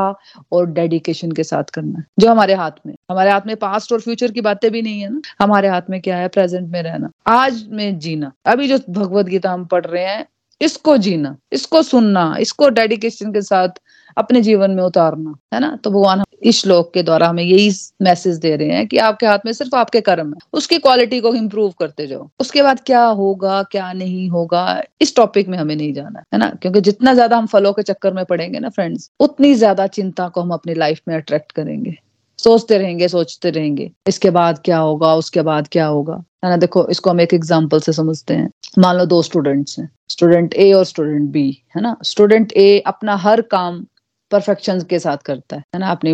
[0.52, 4.02] और डेडिकेशन के साथ करना है, जो हमारे हाथ में हमारे हाथ में पास्ट और
[4.02, 6.28] फ्यूचर की बातें भी नहीं है ना। हमारे हाथ में क्या है?
[6.28, 10.26] प्रेजेंट में रहना। आज में जीना। अभी जो भगवत गीता हम पढ़ रहे हैं,
[10.62, 13.70] इसको जीना, इसको सुनना, इसको डेडिकेशन के साथ
[14.18, 15.76] अपने जीवन में उतारना, है ना?
[15.76, 17.70] तो भगवान इस श्लोक के द्वारा हमें यही
[18.02, 21.34] मैसेज दे रहे हैं कि आपके हाथ में सिर्फ़ आपके कर्म है। उसकी क्वालिटी को
[21.36, 25.94] इम्प्रूव करते जाओ। उसके बाद क्या होगा, क्या नहीं होगा, इस टॉपिक में हमें नहीं
[25.94, 26.50] जाना, है ना?
[26.62, 30.42] क्योंकि जितना ज़्यादा हम फलों के चक्कर में पड़ेंगे ना फ्रेंड्स उतनी ज़्यादा चिंता को
[30.42, 31.98] हम अपनी लाइफ में अट्रैक्ट करेंगे।
[32.40, 36.58] सोचते रहेंगे सोचते रहेंगे, इसके बाद क्या होगा, उसके बाद क्या होगा, है ना?
[36.58, 38.50] देखो, इसको हम एक एग्ज़ाम्पल से समझते हैं।
[38.80, 41.96] मान लो दो स्टूडेंट्स हैं स्टूडेंट ए और स्टूडेंट बी है ना?
[42.04, 43.86] स्टूडेंट ए अपना हर काम
[44.32, 45.92] परफेक्शन के साथ करता है। है ना?
[45.92, 46.14] अपनी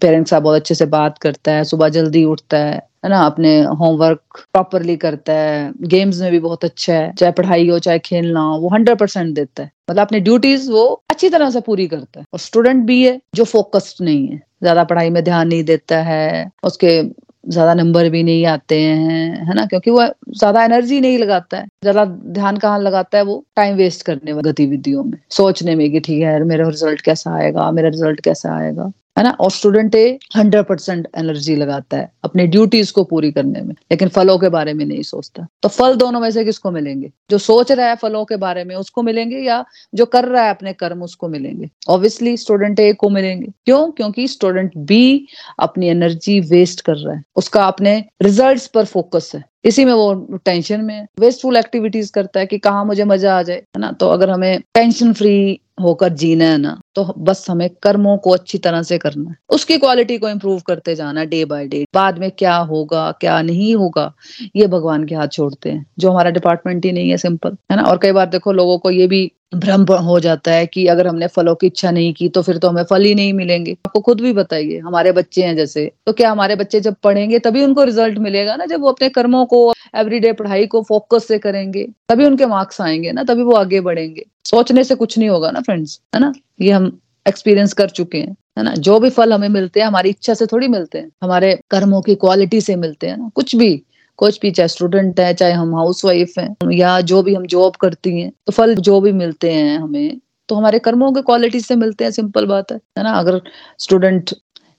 [0.00, 3.20] पेरेंट्स से बहुत अच्छे से बात करता है, सुबह जल्दी उठता है है ना?
[3.26, 4.20] अपने होमवर्क
[4.52, 8.56] प्रॉपरली करता है गेम्स में भी बहुत अच्छा है, चाहे पढ़ाई हो, चाहे खेलना हो,
[8.58, 12.26] वो हंड्रेड परसेंट देता है। मतलब अपनी ड्यूटीज़ वो अच्छी तरह से पूरी करता है।
[12.32, 16.50] और स्टूडेंट भी है जो फोकस्ड नहीं है, ज़्यादा पढ़ाई में ध्यान नहीं देता है,
[16.64, 17.00] उसके
[17.48, 19.64] ज़्यादा नंबर भी नहीं आते हैं, है ना?
[19.66, 24.06] क्योंकि वो ज़्यादा एनर्जी नहीं लगाता है। ज़्यादा ध्यान कहाँ लगाता है वो टाइम वेस्ट
[24.06, 27.88] करने वाली गतिविधियों में। सोचने में कि ठीक है यार मेरा रिज़ल्ट कैसा आएगा, मेरा
[27.88, 29.30] रिज़ल्ट कैसा आएगा। है ना?
[29.30, 34.08] और student a hundred percent energy लगाता है अपनी ड्यूटीज़ को पूरी करने में, लेकिन
[34.08, 37.10] फलों के बारे में नहीं सोचता। तो फल दोनों में से किसको मिलेंगे?
[37.30, 40.50] जो सोच रहा है फलों के बारे में उसको मिलेंगे या जो कर रहा है
[40.50, 41.70] अपने कर्म उसको मिलेंगे?
[41.88, 43.90] ऑब्वियसली स्टूडेंट ए को मिलेंगे। क्यों?
[43.90, 45.26] क्योंकि स्टूडेंट बी
[45.58, 50.38] अपनी एनर्जी वेस्ट कर रहा है। उसका अपने रिज़ल्ट पर फोकस है। इसी में वो
[50.44, 53.92] टेंशन में वेस्टफुल एक्टिविटीज़ करता है कि कहा मुझे मज़ा आ जाए, है ना?
[53.92, 58.58] तो अगर हमें टेंशन फ्री होकर जीना है ना तो बस हमें कर्मों को अच्छी
[58.58, 62.30] तरह से करना है। उसकी क्वालिटी को इम्प्रूव करते जाना डे बाय डे बाद में
[62.30, 64.12] क्या होगा, क्या नहीं होगा,
[64.56, 67.82] ये भगवान के हाथ छोड़ते हैं। जो हमारा डिपार्टमेंट ही नहीं है सिंपल है ना?
[67.82, 71.26] और कई बार देखो, लोगों को ये भी भ्रम हो जाता है कि अगर हमने
[71.26, 74.20] फलों की इच्छा नहीं की तो फिर तो हमें फल ही नहीं मिलेंगे। आपको खुद
[74.20, 78.18] भी बताइए, हमारे बच्चे हैं जैसे तो क्या हमारे बच्चे जब पढ़ेंगे, तभी उनको रिज़ल्ट
[78.18, 82.46] मिलेगा ना, जब वो अपने कर्मों को एवरीडे पढ़ाई को फोकस से करेंगे, तभी उनके
[82.46, 86.20] मार्क्स आएँगे ना, तभी वो आगे बढ़ेंगे। सोचने से कुछ नहीं होगा ना फ्रेंड्स है
[86.20, 86.32] ना?
[86.60, 88.74] ये हम एक्सपीरियंस कर चुके हैं, है ना?
[88.74, 92.14] जो भी फल हमें मिलते हैं, हमारी इच्छा से थोड़ी मिलते हैं, हमारे कर्मों की
[92.14, 93.82] क्वालिटी से मिलते हैं ना कुछ भी।
[94.18, 97.76] कुछ भी चाहे स्टूडेंट है, चाहे हम हाउस वाइफ है, या जो भी हम जॉब
[97.80, 101.76] करती हैं तो फल जो भी मिलते हैं हमें तो हमारे कर्मों के क्वालिटी से
[101.76, 103.12] मिलते हैं सिंपल बात है है ना?
[103.12, 103.40] अगर
[103.80, 104.30] स्टूडेंट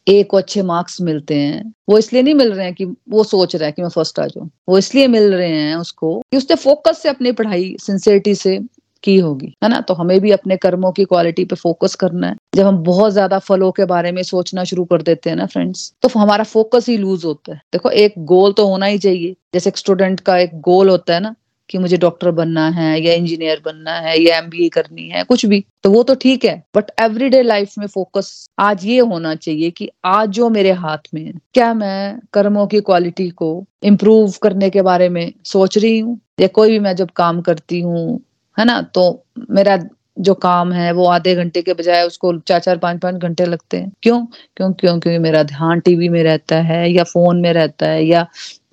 [0.08, 3.56] ए को अच्छे मार्क्स मिलते हैं, वो इसलिए नहीं मिल रहे हैं कि वो सोच
[3.56, 6.56] रहा है कि मैं फ़र्स्ट आ जाऊँ, वो इसलिए मिल रहे हैं उसको कि उसने
[6.58, 8.60] फोकस से अपनी पढ़ाई सिंसियरिटी से
[9.06, 9.80] की होगी, है ना?
[9.82, 13.40] तो हमें भी अपने कर्मों की क्वालिटी पे फोकस करना है। जब हम बहुत ज़्यादा
[13.42, 16.98] फलों के बारे में सोचना शुरू कर देते हैं ना फ्रेंड्स तो हमारा फोकस ही
[16.98, 20.60] लूज होता है। देखो, एक गोल तो होना ही चाहिए। जैसे एक स्टूडेंट का एक
[20.62, 21.36] गोल होता है ना,
[21.70, 25.64] कि मुझे डॉक्टर बनना है या इंजीनियर बनना है या एमबीए करनी है, कुछ भी
[25.84, 29.90] तो वो तो ठीक है। बट एवरीडे लाइफ में फोकस आज ये होना चाहिए कि
[30.06, 33.50] आज जो मेरे हाथ में है, क्या मैं कर्मों की क्वालिटी को
[33.84, 36.20] इम्प्रूव करने के बारे में सोच रही हूँ?
[36.40, 38.20] या कोई भी मैं जब काम करती हूँ
[38.58, 38.82] है ना?
[38.82, 39.78] तो मेरा
[40.20, 43.78] जो काम है, वो आधे घंटे के बजाय उसको चार चार, पाँच पाँच घंटे लगते
[43.78, 44.20] हैं। क्यों?
[44.58, 44.72] क्यों?
[44.74, 45.00] क्यों?
[45.00, 48.26] क्योंकि मेरा ध्यान टीवी में रहता है या फ़ोन में रहता है या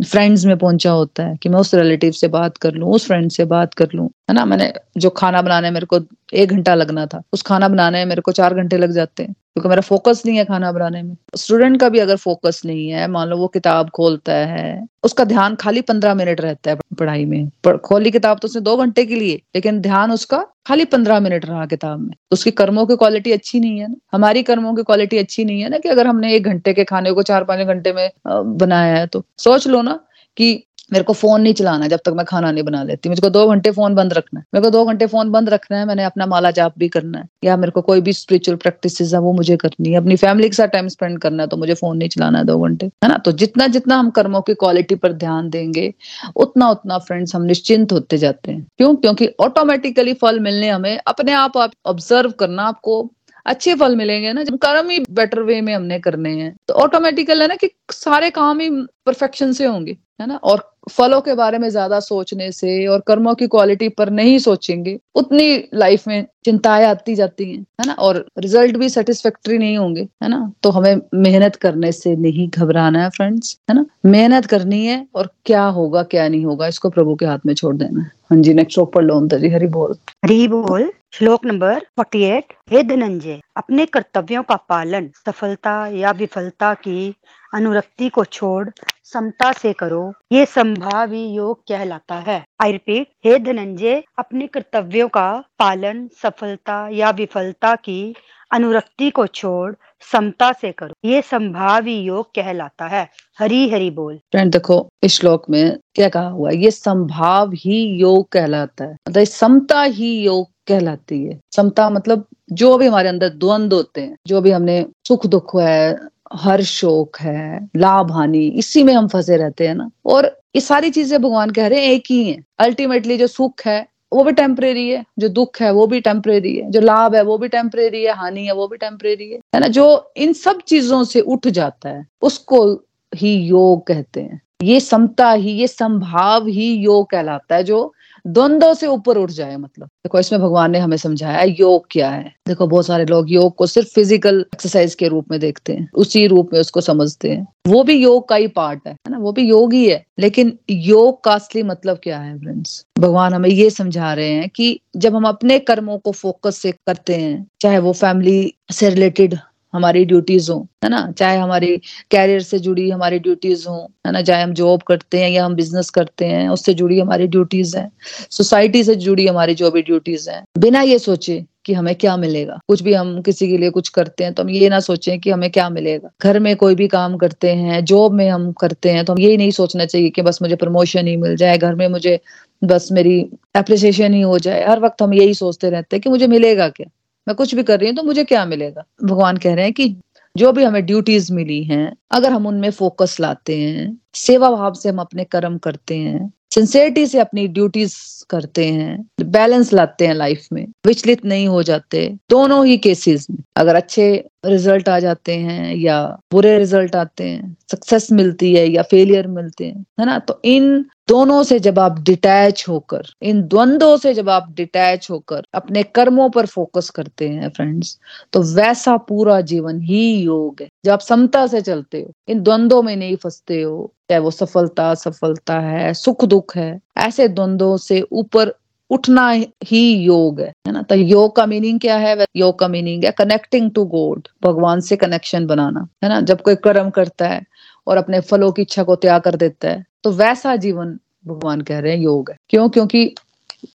[0.03, 3.31] फ्रेंड्स में पहुँचा होता है कि मैं उस रिलेटिव से बात कर लूँ, उस फ्रेंड
[3.31, 4.45] से बात कर लूँ, है ना?
[4.45, 6.01] मैंने जो खाना बनाने मेरे को
[6.35, 9.33] एक घंटा लगना था। उस खाना बनाने में मेरे को चार घंटे लग जाते हैं,
[9.33, 13.07] क्योंकि मेरा फोकस नहीं है खाना बनाने में। स्टूडेंट का भी अगर फोकस नहीं है,
[13.09, 17.51] मान लो वो किताब खोलता है, उसका ध्यान खाली पंद्रह मिनट रहता है पढ़ाई में।
[17.79, 21.65] खोली किताब तो उसने दो घंटे के लिए, लेकिन ध्यान उसका खाली पंद्रह मिनट रहा
[21.67, 23.95] किताब में। तो उसकी कर्मों की क्वालिटी अच्छी नहीं है ना?
[24.12, 27.12] हमारी कर्मों की क्वालिटी अच्छी नहीं है ना कि अगर हमने एक घंटे के खाने
[27.12, 29.91] को चार पाँच घंटे में बनाया है तो। सोच लो ना
[30.37, 33.49] कि मेरे को फ़ोन नहीं चलाना जब तक मैं खाना नहीं बना लेती। मुझको दो
[33.49, 36.27] घंटे फ़ोन बंद रखना है। मेरे को दो घंटे फ़ोन बंद रखना है, मैंने अपना
[36.27, 39.57] माला जाप भी करना है। या मेरे को कोई भी स्पिरिचुअल प्रैक्टिस है, वो मुझे
[39.57, 42.38] करनी है। अपनी फैमिली के साथ टाइम स्पेंड करना है तो मुझे फ़ोन नहीं चलाना
[42.38, 43.18] है दो घंटे। है ना?
[43.18, 45.95] तो जितना जितना हम कर्मों की क्वालिटी पर ध्यान देंगे,
[46.37, 48.97] उतना उतना फ्रेंड्स हम निश्चिंत होते जाते हैं। क्यों?
[48.97, 53.11] क्योंकि ऑटोमेटिकली फल मिलने हमें अपने आप आप ऑब्ज़र्व करना, आपको
[53.47, 57.42] अच्छे फल मिलेंगे ना, जब कर्म ही बेटर वे में हमने करने हैं। तो ऑटोमेटिकल
[57.42, 58.71] है ना कि सारे काम ही
[59.07, 60.37] परफेक्शन से होंगे। है ना?
[60.37, 64.98] और फलों के बारे में ज़्यादा सोचने से और कर्मों की क्वालिटी पर नहीं सोचेंगे,
[65.14, 67.92] उतनी लाइफ में चिंताएँ आती जाती हैं, है ना?
[67.92, 70.53] और रिज़ल्ट भी सेटिस्फेक्ट्री नहीं होंगे, है ना?
[70.62, 73.87] तो हमें मेहनत करने से नहीं घबराना है फ्रेंड्स है ना?
[74.07, 77.77] मेहनत करनी है और क्या होगा, क्या नहीं होगा, इसको प्रभु के हाथ में छोड़
[77.77, 79.94] देना है। हाँ जी नेक्स्ट श्लोक पढ़ लो जी, हरी बोल।
[80.25, 87.14] हरी बोल। श्लोक नंबर 48 हे धनंजय, अपने कर्तव्यों का पालन, सफलता या विफलता की
[87.55, 88.70] अनुरक्ति को छोड़
[89.05, 95.44] समता से करो। ये संभावी योग कहलाता है। आई रिपीट हे धनंजय, अपने कर्तव्यों का
[95.59, 98.14] पालन, सफलता या विफलता की
[98.53, 99.75] अनुरक्ति को छोड़
[100.12, 105.51] समता से करो। ये संभावी योग कहलाता है। हरी हरी बोल। फ्रेंड देखो, इस श्लोक
[105.51, 111.25] में क्या कहा हुआ ये संभाव ही योग कहलाता है। मतलब समता ही योग कहलाती
[111.25, 115.57] है। समता मतलब जो भी हमारे अंदर द्वंद्व होते हैं, जो भी हमने सुख दुख
[115.57, 115.98] है,
[116.33, 120.90] हर शोक है, लाभ हानि, इसी में हम फंसे रहते हैं ना। और ये सारी
[120.90, 124.88] चीज़ें भगवान कह रहे हैं एक ही है। अल्टीमेटली जो सुख है, वो भी टेम्परेरी
[124.88, 128.12] है, जो दुख है, वो भी टेम्परेरी है, जो लाभ है, वो भी टेम्परेरी है,
[128.12, 129.66] हानि है, वो भी टेम्परेरी है। है ना?
[129.66, 135.31] जो इन सब चीज़ों से उठ जाता है, उसको ही योग कहते हैं। ये समता
[135.31, 137.94] ही, ये संभाव ही योग कहलाता है, जो
[138.26, 142.32] द्वंद्व से ऊपर उठ जाए मतलब। देखो, इसमें भगवान ने हमें समझाया, योग क्या है?
[142.48, 146.26] देखो, बहुत सारे लोग योग को सिर्फ़ फ़िज़िकल एक्सरसाइज के रूप में देखते हैं, उसी
[146.26, 149.18] रूप में उसको समझते हैं। वो भी योग का ही पार्ट है ना?
[149.18, 153.48] वो भी योग ही है। लेकिन योग का असली मतलब क्या है फ्रेंड्स भगवान हमें
[153.50, 157.78] ये समझा रहे हैं कि जब हम अपने कर्मों को फोकस से करते हैं, चाहे
[157.78, 159.35] वो फैमिली से रिलेटेड
[159.74, 161.11] हमारी ड्यूटीज़ हो, है ना?
[161.12, 161.76] चाहे हमारी
[162.11, 164.22] कैरियर से जुड़ी हमारी ड्यूटीज़ हो, है ना?
[164.22, 167.90] चाहे हम जॉब करते हैं या हम बिज़नेस करते हैं, उससे जुड़ी हमारी ड्यूटीज़ हैं।
[168.30, 172.58] सोसाइटी से जुड़ी हमारी जो भी ड्यूटीज़ हैं। बिना ये सोचे कि हमें क्या मिलेगा,
[172.68, 175.30] कुछ भी हम किसी के लिए कुछ करते हैं तो हम ये ना सोचें कि
[175.30, 179.04] हमें क्या मिलेगा। घर में कोई भी काम करते हैं जॉब में हम करते हैं
[179.04, 181.87] तो हम यही नहीं सोचना चाहिए कि बस मुझे प्रमोशन ही मिल जाए, घर में
[181.88, 182.18] मुझे
[182.62, 183.20] बस मेरी
[183.56, 186.90] अप्रिसिएशन ही हो जाए। हर वक्त हम यही सोचते रहते हैं कि मुझे मिलेगा क्या?
[187.26, 188.85] मैं कुछ भी कर रही हूँ तो मुझे क्या मिलेगा?
[189.04, 189.96] भगवान कह रहे हैं कि
[190.37, 194.88] जो भी हमें ड्यूटीज़ मिली हैं, अगर हम उनमें फोकस लाते हैं, सेवा भाव से
[194.88, 197.94] हम अपने कर्म करते हैं सिंसेरिटी से अपनी ड्यूटीज़
[198.30, 203.38] करते हैं बैलेंस लाते हैं लाइफ में, विचलित नहीं हो जाते, दोनों ही केसेस में।
[203.56, 206.00] अगर अच्छे रिज़ल्ट आ जाते हैं या
[206.33, 210.18] बुरे रिज़ल्ट आते हैं सक्सेस मिलती है या फेलियर मिलते हैं, है ना?
[210.18, 215.42] तो इन दोनों से जब आप डिटैच होकर, इन द्वंद्वों से जब आप डिटैच होकर
[215.55, 217.98] अपने कर्मों पर फोकस करते हैं फ्रेंड्स
[218.33, 222.83] तो वैसा पूरा जीवन ही योग है। जब आप समता से चलते हो, इन द्वंद्वों
[222.83, 228.00] में नहीं फंसते हो, चाहे वो सफलता सफलता है सुख दुख है, ऐसे द्वंद्वों से
[228.12, 228.55] ऊपर
[228.90, 229.29] उठना
[229.64, 230.83] ही योग है है ना?
[230.83, 232.16] तो योग का मीनिंग क्या है?
[232.37, 236.21] योग का मीनिंग है कनेक्टिंग टू गॉड भगवान से कनेक्शन बनाना, है ना?
[236.21, 237.42] जब कोई कर्म करता है
[237.87, 241.79] और अपने फलों की इच्छा को त्याग कर देता है तो वैसा जीवन भगवान कह
[241.79, 242.68] रहे हैं योग है। क्यों?
[242.68, 243.14] क्योंकि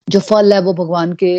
[0.09, 1.37] जो फल है वो भगवान के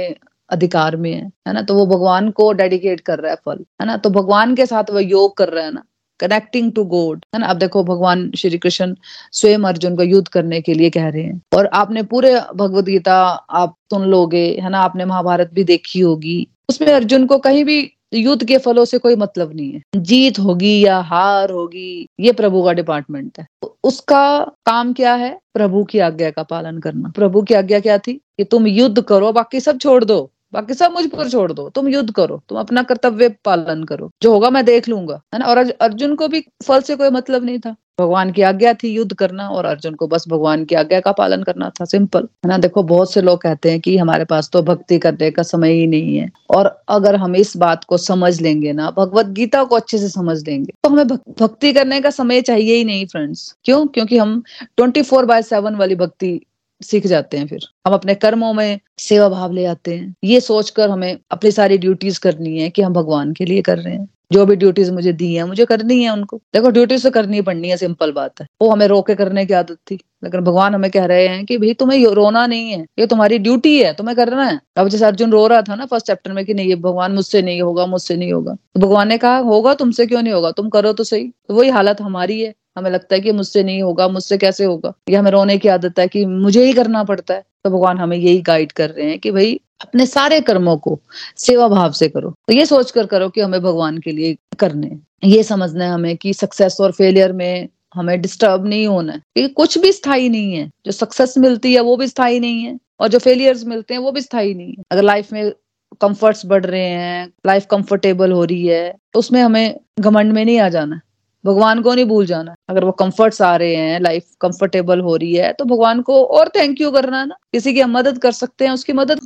[0.50, 1.62] अधिकार में है है ना?
[1.62, 3.96] तो वो भगवान को डेडिकेट कर रहा है फल, है ना?
[3.96, 5.82] तो भगवान के साथ वो योग कर रहा है ना?
[6.20, 7.46] कनेक्टिंग टू गॉड है ना?
[7.46, 8.94] अब देखो, भगवान श्री कृष्ण
[9.32, 13.24] स्वयं अर्जुन को युद्ध करने के लिए कह रहे हैं। और आपने पूरे भगवत गीता
[13.50, 14.80] आप सुन लोगे, है ना?
[14.80, 19.16] आपने महाभारत भी देखी होगी। उसमें अर्जुन को कहीं भी युद्ध के फलों से कोई
[19.16, 23.46] मतलब नहीं है। जीत होगी या हार होगी, ये प्रभु का डिपार्टमेंट है।
[23.84, 25.38] उसका काम क्या है?
[25.54, 28.12] प्रभु की आज्ञा का पालन करना। प्रभु की आज्ञा क्या थी?
[28.12, 31.88] कि तुम युद्ध करो, बाकी सब छोड़ दो। बाकी सब मुझ पर छोड़ दो। तुम
[31.88, 35.46] युद्ध करो, तुम अपना कर्तव्य पालन करो। जो होगा मैं देख लूँगा, है ना?
[35.46, 39.12] और अर्जुन को भी फल से कोई मतलब नहीं था। भगवान की आज्ञा थी युद्ध
[39.12, 42.56] करना और अर्जुन को बस भगवान की आज्ञा का पालन करना था, सिंपल, है ना?
[42.58, 45.86] देखो, बहुत से लोग कहते हैं कि हमारे पास तो भक्ति करने का समय ही
[45.86, 49.98] नहीं है। और अगर हम इस बात को समझ लेंगे ना, भगवत गीता को अच्छे
[49.98, 53.86] से समझ लेंगे तो हमें भक्ति करने का समय चाहिए ही नहीं फ्रेंड्स क्यों?
[53.86, 54.42] क्योंकि हम
[54.76, 56.40] ट्वेंटी फोर बाय सेवन वाली भक्ति
[56.82, 60.90] सीख जाते हैं फिर। हम अपने कर्मों में सेवा भाव ले आते हैं। ये सोचकर
[60.90, 64.46] हमें अपनी सारी ड्यूटीज़ करनी है कि हम भगवान के लिए कर रहे हैं। जो
[64.46, 67.76] भी ड्यूटीज़ मुझे दी है, मुझे करनी है उनको। देखो ड्यूटीज़ तो करनी पड़नी है
[67.76, 71.28] सिंपल बात है। वो हमें रोके करने की आदत थी। लेकिन भगवान हमें कह रहे
[71.28, 74.88] हैं कि भाई, तुम्हें रोना नहीं है। ये तुम्हारी ड्यूटी है, तुम्हें करना है। अब
[74.88, 77.62] जैसे अर्जुन रो रहा था ना फ़र्स्ट चैप्टर में कि नहीं, ये भगवान मुझसे नहीं
[77.62, 80.50] होगा, मुझसे नहीं होगा। तो भगवान ने कहा, होगा तुमसे क्यों नहीं होगा?
[80.50, 83.82] तुम करो तो सही। तो वही हालत हमारी है। हमें लगता है कि मुझसे नहीं
[83.82, 84.92] होगा, मुझसे कैसे होगा?
[85.08, 87.44] या हमें रोने की आदत है कि मुझे ही करना पड़ता है?
[87.64, 91.00] तो भगवान हमें यही गाइड कर रहे हैं कि भाई, अपने सारे कर्मों को
[91.36, 94.98] सेवा भाव से करो। तो ये सोच कर करो कि हमें भगवान के लिए करने
[95.24, 99.54] ये समझना है हमें कि सक्सेस और फेलियर में हमें डिस्टर्ब नहीं होना है। क्योंकि
[99.54, 103.08] कुछ भी स्थायी नहीं है। जो सक्सेस मिलती है, वो भी स्थायी नहीं है। और
[103.08, 105.52] जो फेलियर्स मिलते हैं, वो भी स्थायी नहीं है। अगर लाइफ में
[106.00, 110.58] कंफर्ट्स बढ़ रहे हैं लाइफ कंफर्टेबल हो रही है तो उसमें हमें घमंड में नहीं
[110.58, 111.00] आ जाना।
[111.44, 115.34] भगवान को नहीं भूल जाना। अगर वो कंफर्ट्स आ रहे हैं लाइफ कंफर्टेबल हो रही
[115.34, 118.32] है तो भगवान को और थैंक यू करना है ना। किसी की हम मदद कर
[118.32, 119.20] सकते हैं, उसकी मदद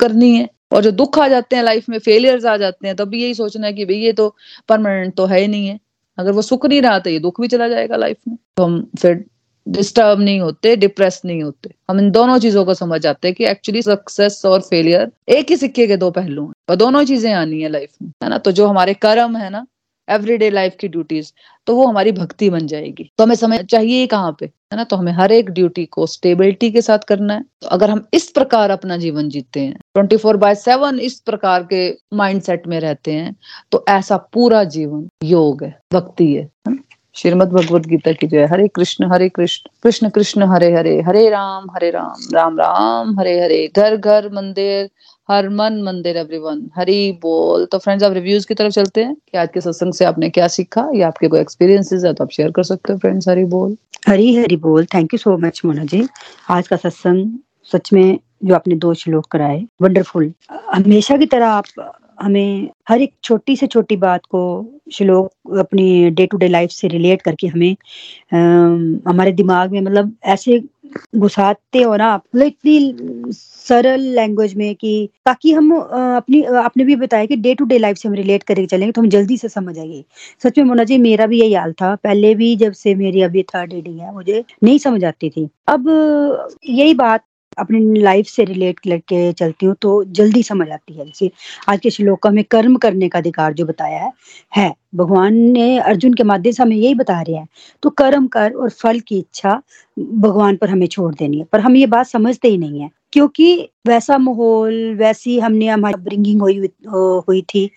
[0.00, 3.08] करनी है। और जो दुख आ जाते हैं लाइफ में फेलियर्स आ जाते हैं, तब
[3.08, 4.34] भी यही सोचना है कि भाई ये तो
[4.68, 5.78] परमानेंट तो है ही नहीं है।
[6.18, 8.86] अगर वो सुख नहीं रहा तो ये दुख भी चला जाएगा लाइफ में। तो हम
[9.00, 9.24] फिर
[9.66, 13.44] डिस्टर्ब नहीं होते डिप्रेस नहीं होते। हम इन दोनों चीज़ों को समझ आते हैं कि
[13.46, 17.60] एक्चुअली सक्सेस और फेलियर एक ही सिक्के के दो पहलू हैं। और दोनों चीज़ें आनी
[17.60, 18.38] है लाइफ में, है ना?
[18.38, 19.64] तो जो हमारे कर्म है ना
[20.08, 21.32] एवरीडे लाइफ की ड्यूटीज़
[21.66, 24.84] तो वो हमारी भक्ति बन जाएगी। तो हमें समय चाहिए कहाँ पे है ना?
[24.84, 28.30] तो हमें हर एक ड्यूटी को स्टेबिलिटी के साथ करना है। तो अगर हम इस
[28.30, 33.12] प्रकार अपना जीवन जीते हैं ट्वेंटी फोर बाय सेवन इस प्रकार के माइंडसेट में रहते
[33.12, 33.34] हैं
[33.72, 36.76] तो ऐसा पूरा जीवन योग है भक्ति है, है
[37.16, 41.70] श्रीमद भगवत गीता की जय हरे कृष्ण हरे कृष्ण कृष्ण कृष्ण हरे हरे हरे राम
[41.74, 44.88] हरे राम राम राम हरे हरे घर घर मंदिर
[45.28, 49.38] हर मन मंदिर एवरीवन हरी बोल। तो फ्रेंड्स आप रिव्यूज़ की तरफ़ चलते हैं कि
[49.38, 52.50] आज के सत्संग से आपने क्या सीखा या आपके कोई एक्सपीरियंसेस है तो आप शेयर
[52.50, 53.76] कर सकते हो फ्रेंड्स हरी बोल।
[54.08, 56.06] हरी हरी बोल। Thank you so much Mona ji.
[56.50, 57.38] आज का सत्संग
[57.72, 60.32] सच में जो आपने दो श्लोक कराए वंडरफुल
[60.72, 61.64] हमेशा की तरह आप
[62.22, 64.40] हमें हर एक छोटी से छोटी बात को
[64.92, 67.70] श्लोक अपनी डे टू डे लाइफ से रिलेट करके हमें
[68.34, 68.38] आ,
[69.10, 70.58] हमारे दिमाग में मतलब ऐसे
[71.16, 76.96] घुसाते हो ना आप मतलब इतनी सरल लैंग्वेज में कि ताकि हम अपनी आपने भी
[76.96, 79.48] बताया कि डे टू डे लाइफ से हम रिलेट करके चलेंगे तो हम जल्दी से
[79.48, 80.04] समझ आएँगे
[80.42, 83.42] सच में मोना जी, मेरा भी यही हाल था। पहले भी जब से मेरी अभी
[83.54, 85.88] थर्ड रीडिंग है, मुझे नहीं समझ आती थी। अब
[86.68, 87.24] यही बात
[87.58, 91.30] अपनी लाइफ से रिलेट करके चलती हूँ तो जल्दी समझ आती है। जैसे
[91.68, 94.12] आज के श्लोक में कर्म करने का अधिकार जो बताया है
[94.52, 97.48] है। भगवान ने अर्जुन के माध्यम से हमें यही बता रहे हैं
[97.82, 99.60] तो कर्म कर और फल की इच्छा
[99.96, 103.70] भगवान पर हमें छोड़ देनी है। पर हम ये बात समझते ही नहीं है, क्योंकि
[103.86, 106.56] वैसा माहौल, वैसी हमने हमारी ब्रिंगिंग हुई
[106.88, 107.68] हुई थी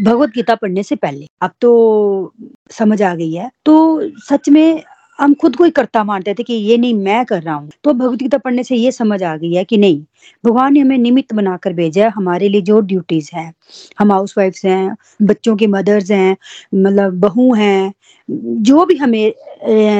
[0.00, 2.32] भगवत गीता पढ़ने से पहले। अब तो
[2.70, 4.82] समझ आ गई है। तो सच में
[5.18, 7.92] हम खुद को ही करता मानते थे कि ये नहीं, मैं कर रहा हूँ। तो
[7.92, 10.00] भगवत गीता पढ़ने से ये समझ आ गई है कि नहीं,
[10.44, 13.52] भगवान ने हमें निमित्त बनाकर भेजा है, हमारे लिए जो ड्यूटीज़ हैं।
[13.98, 16.36] हम हाउस वाइफ्स हैं, बच्चों के मदर्स हैं
[16.74, 17.92] मतलब बहू हैं,
[18.28, 19.32] जो भी हमें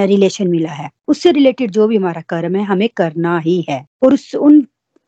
[0.07, 4.15] रिलेशन मिला है, उससे रिलेटेड जो भी हमारा कर्म है, हमें करना ही है। और
[4.15, 4.66] उस, उन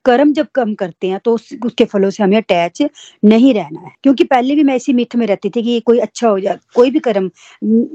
[0.09, 2.83] कर्म जब कम करते हैं तो उस, उसके फलों से हमें अटैच
[3.25, 5.99] नहीं रहना है। क्योंकि पहले भी मैं इसी मिथ में रहती थी कि ये कोई
[6.01, 7.31] अच्छा हो जाए कोई भी कर्म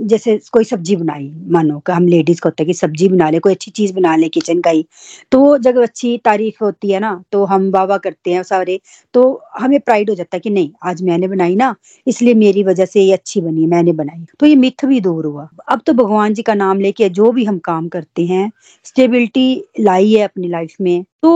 [0.07, 3.39] जैसे कोई सब्ज़ी बनाई मानो कि हम लेडीज़ को होता है कि सब्ज़ी बना ले
[3.39, 4.85] कोई अच्छी चीज़ बना ले किचन का ही।
[5.31, 8.79] तो जब अच्छी तारीफ़ होती है ना तो हम वाह करते हैं सारे
[9.13, 9.23] तो
[9.59, 11.75] हमें प्राइड हो जाता है कि नहीं आज मैंने बनाई ना
[12.07, 15.47] इसलिए मेरी वजह से ये अच्छी बनी मैंने बनाई। तो ये मिथ भी दूर हुआ।
[15.69, 18.49] अब तो भगवान जी का नाम लेके जो भी हम काम करते हैं
[18.85, 19.47] स्टेबिलिटी
[19.79, 21.33] लाई है अपनी लाइफ में तो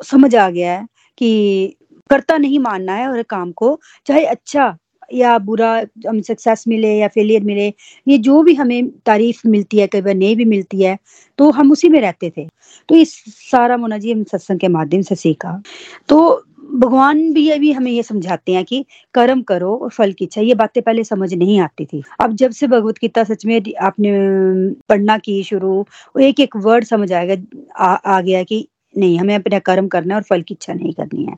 [0.00, 0.86] समझ आ गया है
[1.18, 1.76] कि
[2.10, 4.76] करता नहीं मानना है और काम को चाहे अच्छा
[5.12, 5.70] या बुरा
[6.08, 7.66] हम सक्सेस मिले या फेलियर मिले
[8.06, 10.96] ये जो भी हमें तारीफ़ मिलती है कई बार नहीं भी मिलती है
[11.38, 12.46] तो हम उसी में रहते थे।
[12.88, 13.14] तो इस
[13.50, 15.60] सारा मोना जी हम सत्संग के माध्यम से सीखा।
[16.08, 18.84] तो भगवान भी अभी हमें ये समझाते हैं कि
[19.14, 22.50] कर्म करो और फल की इच्छा ये बातें पहले समझ नहीं आती थी। अब जब
[22.50, 24.12] से भगवत गीता सच में आपने
[24.88, 25.84] पढ़ना की शुरू
[26.20, 27.36] एक एक वर्ड समझ आएगा
[27.76, 28.66] आ, आ गया कि
[28.98, 31.34] नहीं, हमें अपना कर्म करना है और फल की इच्छा नहीं करनी है।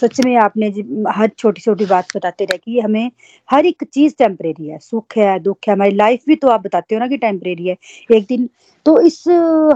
[0.00, 0.66] सच में आपने
[1.10, 3.10] हर छोटी छोटी बात बताते रहे कि हमें
[3.50, 6.94] हर एक चीज़ टेम्परेरी है, सुख है, दुख है, हमारी लाइफ भी तो आप बताते
[6.94, 7.76] हो ना कि टेम्परेरी है,
[8.12, 8.48] एक दिन।
[8.86, 9.24] तो इस,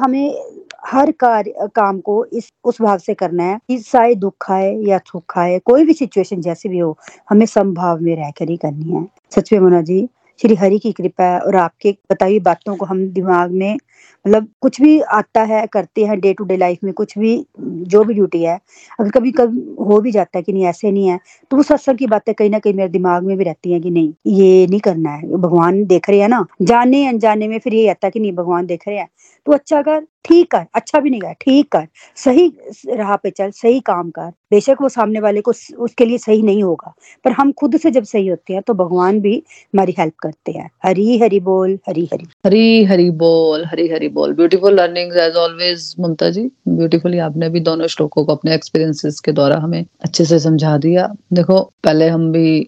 [0.04, 0.44] हमें
[0.86, 4.98] हर कार्य, काम को इस, उस भाव से करना है कि चाहे दुख आए या
[4.98, 6.96] सुख आए, कोई भी सिचुएशन जैसे भी हो,
[7.30, 10.08] हमें संभाव में रहकर ही करनी है। सच में मोना जी
[10.40, 13.74] श्री हरि की कृपा है और आपके बताई बातों को हम दिमाग में
[14.24, 18.02] मतलब कुछ भी आता है, करते हैं डे टू डे लाइफ में, कुछ भी, जो
[18.04, 18.58] भी ड्यूटी है,
[19.00, 21.18] अगर कभी कभी हो भी जाता है कि नहीं, ऐसे नहीं है
[21.50, 23.90] तो वो सत्संग की बातें कहीं ना कहीं मेरे दिमाग में भी रहती है कि
[23.90, 27.88] नहीं, ये नहीं करना है। भगवान देख रहे हैं ना, जाने अनजाने में फिर ये
[27.90, 29.08] आता है कि नहीं, भगवान देख रहे हैं।
[29.46, 32.46] तो अच्छा कर, ठीक कर अच्छा भी नहीं कर, ठीक कर, सही
[32.88, 36.62] राह पे चल, सही काम कर। बेशक वो सामने वाले को उसके लिए सही नहीं
[36.62, 40.52] होगा, पर हम खुद से जब सही होते हैं तो भगवान भी हमारी हेल्प करते
[40.52, 45.36] हैं। हरी हरी बोल, हरी हरी। हरी हरी बोल, हरी हरी बोल। Beautiful learning as
[45.36, 46.50] always Mamta ji.
[46.68, 51.06] Beautifully आपने भी दोनों श्लोकों को अपने एक्सपीरियंसेस के द्वारा हमें अच्छे से समझा दिया।
[51.32, 52.60] देखो, पहले हम भी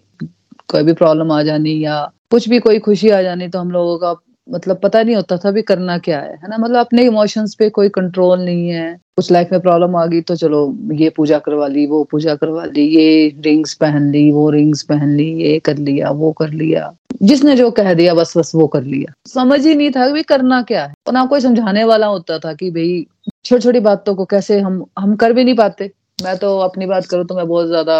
[0.69, 1.99] कोई भी प्रॉब्लम आ जानी या
[2.31, 4.13] कुछ भी कोई खुशी आ जानी तो हम लोगों का
[4.47, 6.57] मतलब पता नहीं होता था भी करना क्या है है ना?
[6.57, 10.35] मतलब अपने इमोशंस पे कोई कंट्रोल नहीं है। कुछ लाइफ में प्रॉब्लम आ गई तो
[10.35, 14.83] चलो, ये पूजा करवा ली, वो पूजा करवा ली, ये रिंग्स पहन ली, वो रिंग्स
[14.83, 18.67] पहन ली, ये कर लिया, वो कर लिया। जिसने जो कह दिया, बस बस वो
[18.67, 22.07] कर लिया। समझ ही नहीं था कि करना क्या है। और ना कोई समझाने वाला
[22.07, 23.05] होता था कि भाई
[23.45, 25.91] छोटी छोटी बातों को कैसे हम हम कर भी नहीं पाते।
[26.23, 27.97] मैं तो अपनी बात करूँ तो मैं बहुत ज़्यादा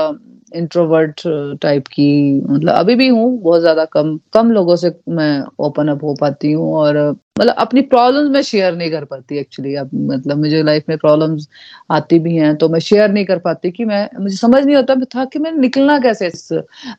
[0.51, 1.21] इंट्रोवर्ट
[1.61, 2.07] टाइप की
[2.43, 6.51] मतलब अभी भी हूँ, बहुत ज़्यादा कम कम लोगों से मैं ओपन अप हो पाती
[6.51, 6.97] हूँ और
[7.39, 11.47] मतलब अपनी प्रॉब्लम्स मैं शेयर नहीं कर पाती एक्चुअली अब मतलब मुझे लाइफ में प्रॉब्लम्स
[11.91, 14.95] आती भी हैं तो मैं शेयर नहीं कर पाती कि मैं, मुझे समझ नहीं होता
[15.15, 16.47] था कि मैं निकलना कैसे इस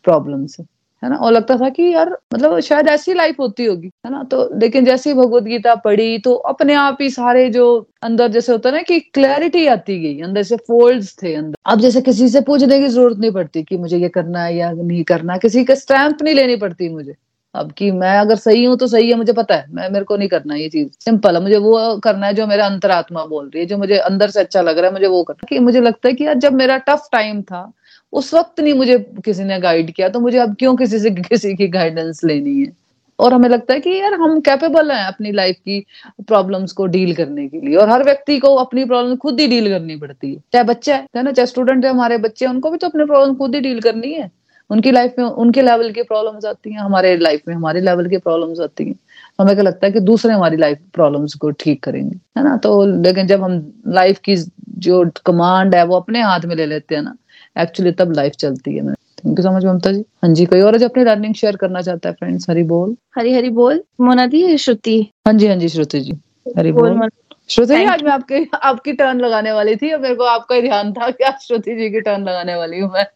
[0.04, 0.64] प्रॉब्लम से।
[1.02, 1.16] है ना?
[1.16, 4.22] और लगता था कि यार मतलब शायद ऐसी लाइफ होती होगी, है ना?
[4.24, 7.66] तो लेकिन जैसे भगवत गीता पढ़ी तो अपने आप ही सारे जो
[8.02, 11.80] अंदर जैसे होता है ना कि क्लैरिटी आती गई, अंदर से फोल्ड्स थे अंदर। अब
[11.80, 15.04] जैसे किसी से पूछने की ज़रूरत नहीं पड़ती कि मुझे ये करना है या नहीं
[15.04, 17.14] करना किसी का स्टैंप नहीं लेनी पड़ती मुझे।
[17.54, 20.16] अब कि मैं अगर सही हूँ तो सही है, मुझे पता है, मैं, मेरे को
[20.16, 23.60] नहीं करना ये चीज़। सिंपल है, मुझे वो करना है जो मेरा अंतरात्मा बोल रही
[23.60, 26.08] है, जो मुझे अंदर से अच्छा लग रहा है, मुझे वो करना कि मुझे लगता
[26.08, 27.72] है कि यार, जब मेरा टफ टाइम था
[28.12, 31.54] उस वक्त नहीं मुझे किसी ने गाइड किया तो मुझे अब क्यों किसी से किसी
[31.54, 32.72] की गाइडेंस लेनी है?
[33.18, 35.86] और हमें लगता है कि यार हम कैपेबल हैं अपनी लाइफ की
[36.26, 39.68] प्रॉब्लम्स को डील करने के लिए, और हर व्यक्ति को अपनी प्रॉब्लम खुद ही डील
[39.68, 41.32] करनी पड़ती है। चाहे बच्चा है ना?
[41.32, 44.30] चाहे स्टूडेंट है, हमारे बच्चे उनको भी तो अपनी प्रॉब्लम खुद ही डील करनी है।
[44.70, 48.16] उनकी लाइफ में, उनके लेवल की प्रॉब्लम्स आती हैं, हमारे लाइफ में हमारे लेवल की
[48.16, 48.94] प्रॉब्लम्स आती हैं।
[49.40, 52.56] हमें क्या लगता है कि दूसरे हमारी लाइफ प्रॉब्लम्स को ठीक करेंगे, है ना?
[52.56, 54.36] तो लेकिन जब हम लाइफ की
[54.68, 57.16] जो कमांड है, वो अपने हाथ में ले लेते हैं ना
[57.58, 60.04] एक्चुअली तब लाइफ चलती है thank you so much Mamta ji?
[60.22, 63.32] हाँ जी कोई और जो अपनी लर्निंग शेयर करना चाहता है फ्रेंड्स हरी बोल। हरी
[63.34, 65.00] हरी बोल। मोना दी श्रुति?
[65.26, 66.12] हाँ जी हाँ जी श्रुति जी।
[66.58, 67.08] हरी बोल
[67.50, 70.62] श्रुति जी आज मैं आपके आपकी टर्न लगाने वाली थी और मेरे को आपका ही
[70.62, 73.06] ध्यान था कि आज श्रुति जी की टर्न लगाने वाली हूँ मैं।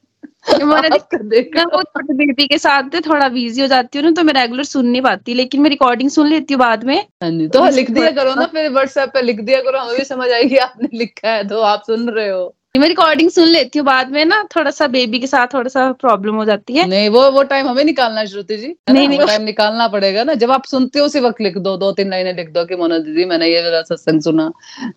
[2.10, 5.34] बेबी के साथ थोड़ा बिज़ी हो जाती हूँ ना तो मैं रेगुलर सुन नहीं पाती
[5.34, 8.70] लेकिन मैं रिकॉर्डिंग सुन लेती हूँ बाद में। हाँ तो लिख दिया करो ना फिर
[8.70, 12.08] व्हाट्सएप पे लिख दिया करो हमें भी समझ आएगी आपने लिखा है तो आप सुन
[12.10, 15.46] रहे हो। मैं रिकॉर्डिंग सुन लेती हूँ बाद में ना थोड़ा सा बेबी के साथ
[15.54, 19.08] थोड़ा सा प्रॉब्लम हो जाती है। नहीं वो वो टाइम हमें निकालना श्रुति जी। नहीं
[19.08, 22.10] नहीं टाइम निकालना पड़ेगा ना। जब आप सुनते हो उसी वक्त लिख दो दो तीन
[22.10, 24.50] लाइनें लिख दो कि मोना दीदी मैंने ये सत्संग सुना।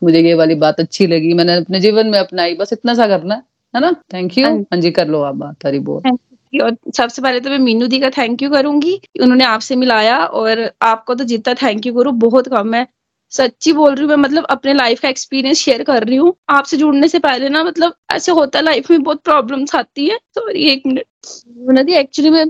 [0.04, 3.36] मुझे ये वाली बात अच्छी लगी। मैंने अपने जीवन में अपनाई। बस इतना सा करना
[3.74, 3.92] है। ना?
[4.14, 6.18] थैंक यू हाँ। जी कर लो आप बात हरी बोल।
[6.54, 10.70] और सबसे पहले तो मैं मीनू दी का थैंक यू करूँगी। उन्होंने आपसे मिलाया और
[10.82, 12.88] आपको तो जितना थैंक यू करूँ बहुत कम है।
[13.36, 16.78] सच्ची बोल रही हूँ मैं मतलब अपने लाइफ का एक्सपीरियंस शेयर कर रही हूँ। आपसे
[16.78, 20.70] जुड़ने से पहले ना मतलब ऐसे होता है लाइफ में बहुत प्रॉब्लम्स आती है। सॉरी
[20.70, 22.46] एक मिनट एक्चुअली मैं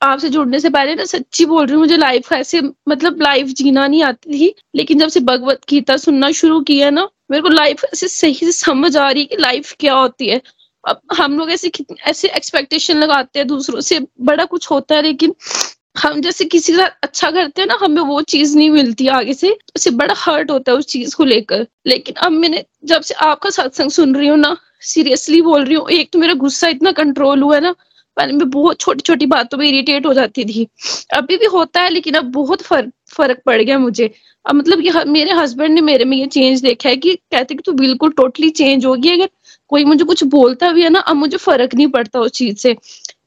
[0.00, 3.46] आपसे जुड़ने से पहले ना सच्ची बोल रही हूँ, मुझे लाइफ का ऐसे मतलब लाइफ
[3.48, 7.48] जीना नहीं आती थी। लेकिन जब से भगवत गीता सुनना शुरू किया ना, मेरे को
[7.48, 10.40] लाइफ ऐसे सही से समझ आ रही है कि लाइफ क्या होती है।
[10.84, 11.70] अब हम लोग ऐसे
[12.02, 15.34] ऐसे एक्सपेक्टेशन लगाते हैं दूसरों से, बड़ा कुछ होता है, लेकिन
[15.96, 19.50] हम जैसे किसी का अच्छा करते हैं ना, हमें वो चीज़ नहीं मिलती आगे से।
[19.76, 23.50] उसे बड़ा हर्ट होता है उस चीज़ को लेकर। लेकिन अब मैंने, जब से आपका
[23.50, 27.42] सत्संग सुन रही हूँ ना सीरियसली बोल रही हूँ, एक तो मेरा गुस्सा इतना कंट्रोल
[27.42, 27.72] हुआ है ना,
[28.16, 30.66] पहले मैं बहुत छोटी छोटी बातों में इरिटेट हो जाती थी।
[31.14, 34.10] अभी भी होता है, लेकिन अब बहुत फ़र्क फ़र्क पड़ गया मुझे।
[34.46, 37.62] अब मतलब ये मेरे हस्बैंड ने मेरे में ये चेंज देखा है कि कहते कि
[37.66, 39.28] तू बिल्कुल टोटली चेंज होगी। अगर
[39.68, 42.74] कोई मुझे कुछ बोलता भी है ना, अब मुझे फ़र्क नहीं पड़ता उस चीज़ से।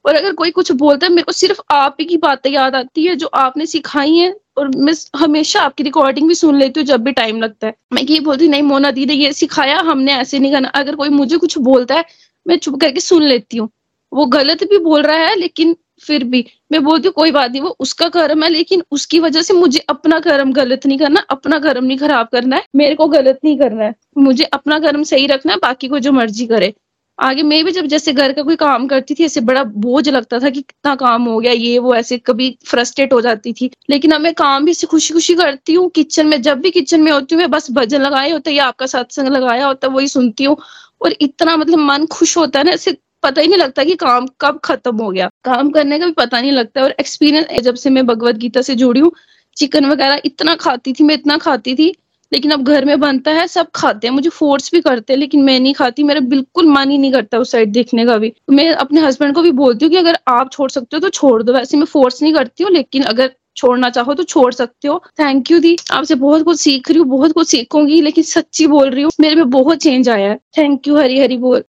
[0.06, 3.06] और अगर कोई कुछ बोलता है, मेरे को सिर्फ़ आप ही की बातें याद आती
[3.06, 7.04] है, जो आपने सिखाई है, और मैं हमेशा आपकी रिकॉर्डिंग भी सुन लेती हूँ जब
[7.04, 10.52] भी टाइम लगता है। मैं ये बोलती नहीं मोना दी ये सिखाया हमने, ऐसे नहीं
[10.52, 12.06] करना। अगर कोई मुझे कुछ बोलता है,
[12.48, 13.70] मैं चुप करके सुन लेती हूँ।
[14.14, 17.62] वो गलत भी बोल रहा है, लेकिन फिर भी मैं बोलती हूँ, कोई बात नहीं,
[17.62, 21.60] वो उसका कर्म है, लेकिन उसकी वजह से मुझे अपना कर्म गलत नहीं करना, अपना
[21.60, 25.28] कर्म नहीं खराब करना है, मेरे को गलत नहीं करना है। मुझे अपना कर्म सही
[25.28, 26.74] रखना है, बाकी को जो मर्ज़ी करे।
[27.20, 30.40] आगे मैं भी जब जैसे घर का कोई काम करती थी, ऐसे बड़ा बोझ लगता
[30.40, 34.12] था कि कितना काम हो गया, ये वो ऐसे कभी फ्रस्ट्रेट हो जाती थी। लेकिन
[34.12, 37.36] अब मैं काम भी खुशी खुशी करती हूँ किचन में जब भी किचन में होती
[37.36, 40.44] हूँ, मैं बस भजन लगाए होता है या आपका सत्संग लगाया होता है वही सुनती
[40.44, 40.58] हूँ।
[41.02, 44.28] और इतना मतलब मन खुश होता है ना, ऐसे पता ही नहीं लगता कि काम
[44.42, 47.90] कब खत्म हो गया। काम करने का भी पता नहीं लगता और एक्सपीरियंस जब से
[47.90, 49.12] मैं भगवत गीता से जुड़ी हूँ
[49.58, 51.94] चिकन वगैरह इतना खाती थी, मैं इतना खाती थी
[52.36, 55.44] लेकिन अब घर में बनता है, सब खाते हैं। मुझे फोर्स भी करते हैं, लेकिन
[55.44, 58.70] मैं नहीं खाती, मेरा बिल्कुल मन ही नहीं करता उस साइड देखने का भी। मैं
[58.74, 61.54] अपने हस्बैंड को भी बोलती हूँ कि अगर आप छोड़ सकते हो तो छोड़ दो।
[61.54, 65.52] वैसे मैं फोर्स नहीं करती हूँ, लेकिन अगर छोड़ना चाहो तो छोड़ सकते हो। थैंक
[65.52, 69.04] यू दी। आपसे बहुत कुछ सीख रही हूँ, बहुत कुछ सीखूँगी, लेकिन सच्ची बोल रही
[69.04, 71.64] हूँ, मेरे में बहुत चेंज आया है। थैंक यू हरी हरी बोल।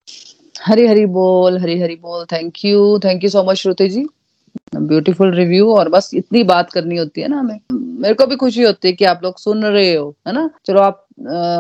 [0.61, 4.05] हरी हरी बोल हरी हरी बोल। Thank you thank you so much Shruti ji.
[4.75, 8.63] Beautiful review और बस इतनी बात करनी होती है ना हमें। मेरे को भी खुशी
[8.63, 10.49] होती है कि आप लोग सुन रहे हो है ना?
[10.65, 10.99] चलो आप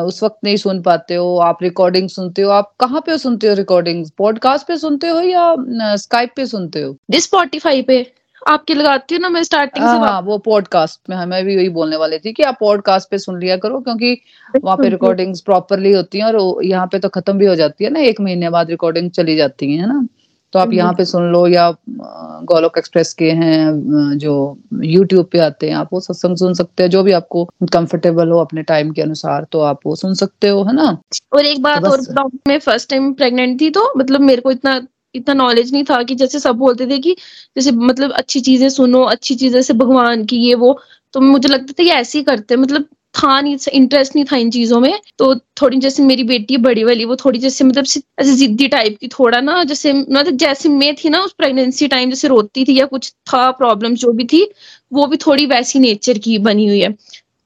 [0.07, 3.53] उस वक्त नहीं सुन पाते हो आप रिकॉर्डिंग सुनते हो आप कहाँ पे सुनते हो
[3.55, 6.95] रिकॉर्डिंग पॉडकास्ट पे सुनते हो या स्काइप पे सुनते हो?
[7.13, 8.05] स्पॉटिफाई पे
[8.47, 11.95] आपकी लगाती हूँ ना मैं स्टार्टिंग से हाँ वो पॉडकास्ट में हमें भी वही बोलने
[11.95, 14.17] वाले थी कि आप पॉडकास्ट पे सुन लिया करो क्योंकि
[14.63, 17.89] वहाँ पे रिकॉर्डिंग्स प्रॉपरली होती हैं और यहाँ पे तो खत्म भी हो जाती है
[17.89, 20.07] ना एक महीने बाद रिकॉर्डिंग चली जाती है ना?
[20.53, 24.33] तो आप यहाँ पे सुन लो या गोलोक एक्सप्रेस के हैं जो
[24.83, 27.43] यूट्यूब पे आते हैं आप वो सत्संग सुन सकते हैं। जो भी आपको
[27.73, 30.97] कंफर्टेबल हो अपने टाइम के अनुसार तो आप वो सुन सकते हो है ना?
[31.33, 34.81] और एक बात तो और मैं फ़र्स्ट टाइम प्रेग्नेंट थी तो मतलब मेरे को इतना
[35.15, 37.15] इतना नॉलेज नहीं था कि जैसे सब बोलते थे कि
[37.55, 40.79] जैसे मतलब अच्छी चीज़ें सुनो अच्छी चीज़ें से भगवान की ये वो
[41.13, 42.85] तो मुझे लगता था ये ऐसे ही करते मतलब
[43.15, 46.83] था नहीं इंटरेस्ट नहीं था इन चीज़ों में। तो थोड़ी जैसे मेरी बेटी है बड़ी
[46.83, 47.85] वाली, वो थोड़ी जैसे मतलब
[48.19, 52.09] ऐसे जिद्दी टाइप की थोड़ा ना, जैसे मतलब जैसे मैं थी ना, उस प्रेगनेंसी टाइम
[52.09, 54.51] जैसे रोती थी या कुछ था प्रॉब्लम जो भी थी,
[54.93, 56.95] वो भी थोड़ी वैसी नेचर की बनी हुई है।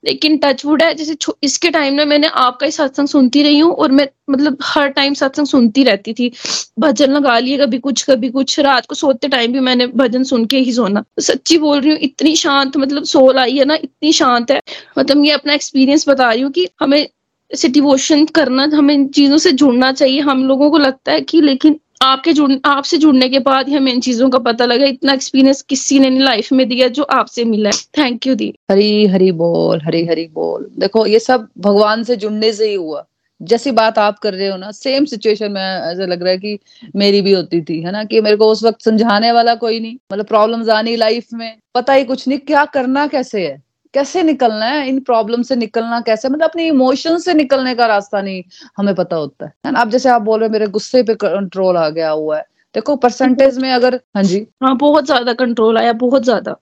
[0.03, 3.91] लेकिन टचवुड है, जैसे इसके टाइम में मैंने आपका ही सत्संग सुनती रही हूँ और
[3.91, 6.31] मैं मतलब हर टाइम सत्संग सुनती रहती थी।
[6.79, 10.45] भजन लगा लिए कभी कुछ कभी कुछ। रात को सोते टाइम भी मैंने भजन सुन
[10.45, 14.11] के ही सोना। सच्ची बोल रही हूँ, इतनी शांत मतलब सोल आई है ना, इतनी
[14.13, 14.59] शांत है।
[14.99, 17.07] मतलब ये अपना एक्सपीरियंस बता रही हूँ कि हमें
[17.51, 21.79] डिवोशन करना, हमें इन चीज़ों से जुड़ना चाहिए। हम लोगों को लगता है कि लेकिन
[22.01, 25.99] आपके जुड़, आपसे जुड़ने के बाद हमें इन चीज़ों का पता लगा, इतना एक्सपीरियंस किसी
[25.99, 30.05] ने लाइफ में दिया जो आपसे मिला है। थैंक यू दी हरी हरी बोल, हरी
[30.05, 33.05] हरी बोल। देखो, ये सब भगवान से जुड़ने से ही हुआ।
[33.41, 36.59] जैसी बात आप कर रहे हो ना सेम सिचुएशन में, ऐसा लग रहा है कि
[36.95, 38.03] मेरी भी होती थी, है ना?
[38.03, 41.93] कि मेरे को उस वक्त समझाने वाला कोई नहीं मतलब प्रॉब्लम्स आनी लाइफ में, पता
[41.93, 43.66] ही कुछ नहीं, क्या करना कैसे है?
[43.93, 44.87] कैसे निकलना है?
[44.89, 46.29] इन प्रॉब्लम से निकलना कैसे?
[46.29, 48.43] मतलब अपने इमोशन से निकलने का रास्ता नहीं
[48.77, 52.09] हमें पता होता है। अब जैसे आप बोल रहे मेरे गुस्से पे कंट्रोल आ गया
[52.11, 52.43] हुआ है।
[52.75, 54.45] देखो परसेंटेज में अगर हाँ जी?
[54.63, 56.55] हाँ बहुत ज़्यादा कंट्रोल आया बहुत ज़्यादा।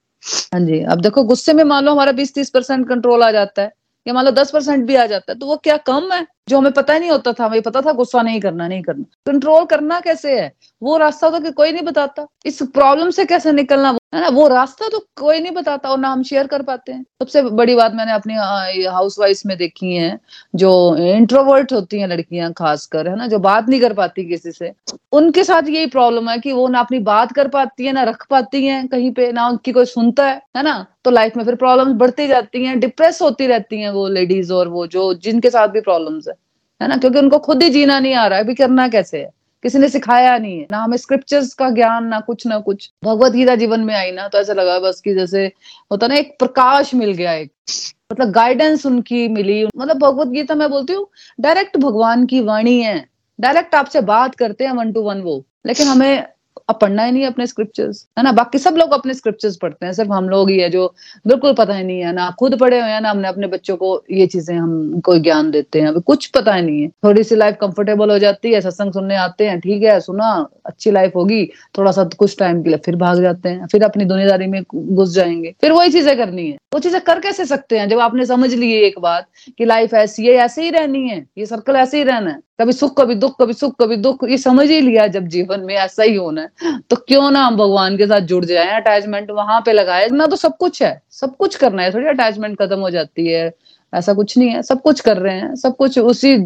[0.53, 3.61] हाँ जी अब देखो गुस्से में मान लो हमारा बीस तीस परसेंट कंट्रोल आ जाता
[3.61, 3.71] है
[4.05, 6.25] या मान लो दस परसेंट भी आ जाता है तो वो क्या कम है?
[6.49, 9.65] जो हमें पता नहीं होता था, हमें पता था गुस्सा नहीं करना नहीं करना। कंट्रोल
[9.65, 10.51] करना कैसे है?
[10.83, 13.97] वो रास्ता तो कोई नहीं बताता। इस प्रॉब्लम से कैसे निकलना?
[14.15, 17.03] है ना, वो रास्ता तो कोई नहीं बताता और ना हम शेयर कर पाते हैं।
[17.03, 18.33] सबसे बड़ी बात मैंने अपनी
[18.85, 20.19] हाउस वाइफ में देखी है,
[20.55, 24.71] जो इंट्रोवर्ट होती हैं लड़कियाँ खासकर, है ना, जो बात नहीं कर पाती किसी से।
[25.11, 28.25] उनके साथ यही प्रॉब्लम है कि वो ना अपनी बात कर पाती है, ना रख
[28.29, 31.55] पाती है कहीं पे, ना उनकी कोई सुनता है है ना। तो लाइफ में फिर
[31.55, 35.67] प्रॉब्लम बढ़ती जाती है डिप्रेस होती रहती है वो लेडीज़ और वो जो, जिनके साथ
[35.67, 36.34] भी प्रॉब्लम्स है।
[36.81, 36.97] है ना?
[36.97, 39.29] क्योंकि उनको खुद ही जीना नहीं आ रहा है। अभी करना कैसे है?
[39.63, 43.31] किसी ने सिखाया नहीं है। ना हमें स्क्रिप्चर्स का ज्ञान, ना कुछ ना कुछ। भगवत
[43.31, 45.45] गीता जीवन में आई ना तो ऐसा लगा बस कि जैसे
[45.91, 47.51] होता ना, एक प्रकाश मिल गया, एक
[48.11, 51.07] मतलब गाइडेंस उनकी मिली। मतलब भगवत गीता मैं बोलती हूँ
[51.39, 53.05] डायरेक्ट भगवान की वाणी है।
[53.39, 56.23] डायरेक्ट आपसे बात करते हैं वन टू वन वो। लेकिन हमें
[56.69, 58.31] अब पढ़ना ही नहीं है अपने स्क्रिप्चर्स है ना?
[58.31, 60.93] बाकी सब लोग अपने स्क्रिप्चर्स पढ़ते हैं, सिर्फ़ हम लोग ही है जो
[61.27, 64.03] बिल्कुल पता ही नहीं है, ना खुद पढ़े हुए हैं, ना हमने अपने बच्चों को
[64.11, 67.35] ये चीज़ें हम, कोई ज्ञान देते हैं अभी कुछ पता ही नहीं है। थोड़ी सी
[67.35, 71.45] लाइफ कंफर्टेबल हो जाती है, सत्संग सुनने आते हैं, ठीक है, सुना अच्छी लाइफ होगी
[71.77, 75.13] थोड़ा सा कुछ टाइम के लिए फिर भाग जाते हैं, फिर अपनी दुनियादारी में घुस
[75.13, 77.89] जाएँगे। फिर वही चीज़ें करनी है। वो चीज़ें कर कैसे सकते हैं?
[77.89, 81.45] जब आपने समझ ली एक बात कि लाइफ ऐसी है, ऐसे ही रहनी है, ये
[81.45, 84.69] सर्कल ऐसे ही रहना है। कभी सुख, कभी दुख, कभी सुख, कभी दुख, ये समझ
[84.69, 88.07] ही लिया जब जीवन में ऐसा ही होना है। तो क्यों ना हम भगवान के
[88.07, 91.83] साथ जुड़ जाए अटैचमेंट वहाँ पे लगाए। ना तो सब कुछ है, सब कुछ करना
[91.83, 93.51] है, थोड़ी अटैचमेंट खत्म हो जाती है।
[93.93, 96.37] ऐसा कुछ नहीं है, सब कुछ कर रहे हैं, सब कुछ उसी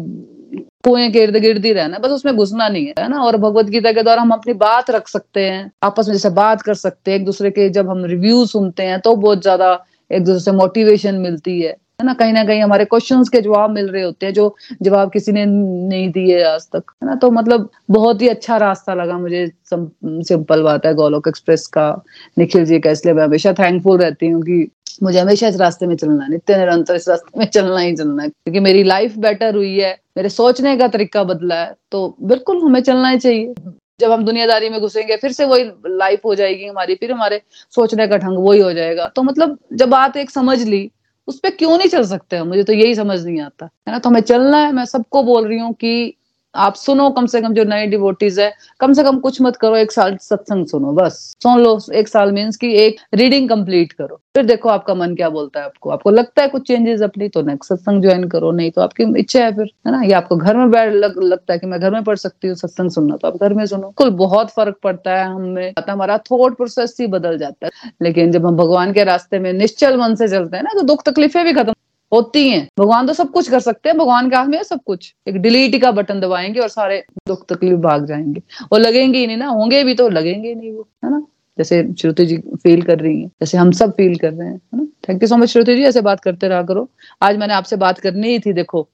[0.84, 3.18] कुएँ के इर्द गिर्द ही रहना, बस उसमें घुसना नहीं है ना?
[3.22, 6.62] और भगवत गीता के द्वारा हम अपनी बात रख सकते हैं, आपस में जैसे बात
[6.62, 9.72] कर सकते हैं, एक दूसरे के जब हम रिव्यू सुनते हैं तो बहुत ज़्यादा
[10.10, 12.12] एक दूसरे से मोटिवेशन मिलती है है ना?
[12.14, 15.44] कहीं ना कहीं हमारे क्वेश्चंस के जवाब मिल रहे होते हैं, जो जवाब किसी ने
[15.46, 17.14] नहीं दिए आज तक, है ना?
[17.14, 21.90] तो मतलब बहुत ही अच्छा रास्ता लगा मुझे सिंपल बात है, गोलोक एक्सप्रेस का,
[22.38, 24.66] निखिल जी का, इसलिए मैं हमेशा थैंकफुल रहती हूँ कि
[25.00, 28.22] मुझे हमेशा इस रास्ते में चलना है, नित्य निरंतर इस रास्ते में चलना ही चलना
[28.22, 32.62] है, क्योंकि मेरी लाइफ बेटर हुई है, मेरे सोचने का तरीका बदला है तो बिल्कुल
[32.62, 33.54] हमें चलना ही चाहिए।
[34.00, 37.40] जब हम दुनियादारी में घुसेंगे, फिर से वही लाइफ हो जाएगी हमारी, फिर हमारे
[37.74, 40.90] सोचने का ढंग वही हो जाएगा। तो मतलब जब बात एक समझ ली,
[41.28, 43.98] उस पर क्यों नहीं चल सकते मुझे तो यही समझ नहीं आता, है ना?
[43.98, 46.14] तो हमें चलना है, मैं सबको बोल रही हूँ कि
[46.54, 49.76] आप सुनो कम से कम जो नए डिवोटीज है कम से कम कुछ मत करो
[49.76, 54.20] एक साल सत्संग सुनो बस। सुन लो एक साल मीन्स की एक रीडिंग कंप्लीट करो।
[54.34, 57.42] फिर देखो आपका मन क्या बोलता है आपको। आपको लगता है कुछ चेंजेस अपनी तो
[57.42, 60.02] नेक्स्ट सत्संग ज्वाइन करो नहीं तो आपकी इच्छा है फिर है ना?
[60.02, 62.56] ये आपको घर में बैठ लग, लगता है कि मैं घर में पढ़ सकती हूँ
[62.56, 66.56] सत्संग सुनना तो आप घर में सुनो। कुल बहुत फ़र्क पड़ता है हमें हमारा थॉट
[66.56, 70.28] प्रोसेस ही बदल जाता है। लेकिन जब हम भगवान के रास्ते में निश्चल मन से
[70.28, 71.72] चलते हैं ना तो दुख तकलीफें भी खत्म
[72.12, 74.80] होती हैं। भगवान तो सब कुछ कर सकते हैं। भगवान के हाथ में है सब
[74.86, 78.42] कुछ। एक डिलीट का बटन दबाएँगे और सारे दुख तकलीफ़ भाग जाएँगे।
[78.72, 81.22] वो लगेंगे ही नहीं ना। होंगे भी तो लगेंगे नहीं वो है ना?
[81.58, 84.78] जैसे श्रुति जी फील कर रही हैं जैसे हम सब फील कर रहे हैं है
[84.78, 84.86] ना?
[85.08, 86.88] Thank you so much Shruti ji ऐसे बात करते रहा करो।
[87.22, 88.88] आज मैंने आपसे बात करनी ही थी देखो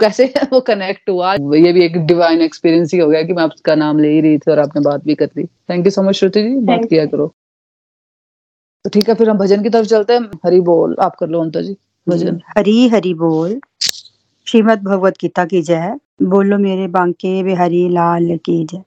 [0.00, 3.74] कैसे वो कनेक्ट हुआ। ये भी एक डिवाइन एक्सपीरियंस ही हो गया कि मैं आपका
[3.74, 6.14] नाम ले ही रही थी और आपने बात भी कर ली thank you so much
[6.14, 7.32] Shruti ji बात किया करो।
[8.84, 11.42] तो ठीक है फिर हम भजन की तरफ़ चलते हैं। हरी बोल आप कर लो
[11.44, 11.76] ममता जी।
[12.56, 13.60] हरी हरी बोल।
[14.48, 18.82] श्रीमद भगवत गीता की जय। बोलो मेरे बांके बिहारी लाल की जय।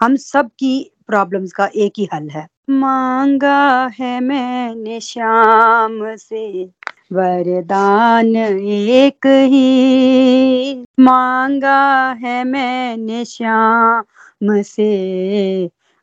[0.00, 6.64] हम सब की प्रॉब्लम्स का एक ही हल है। मांगा है मैंने श्याम से,
[7.12, 14.90] वरदान एक ही। मांगा है मैंने श्याम से,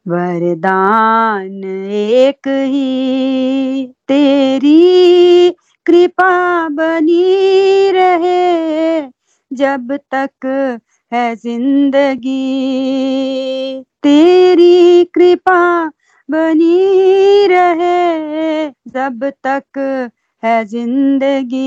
[0.07, 5.49] वरदान एक ही। तेरी
[5.88, 9.01] कृपा बनी रहे
[9.51, 10.45] जब तक
[11.11, 12.35] है ज़िंदगी।
[14.03, 15.61] तेरी कृपा
[16.29, 19.79] बनी रहे जब तक
[20.43, 21.63] है ज़िंदगी।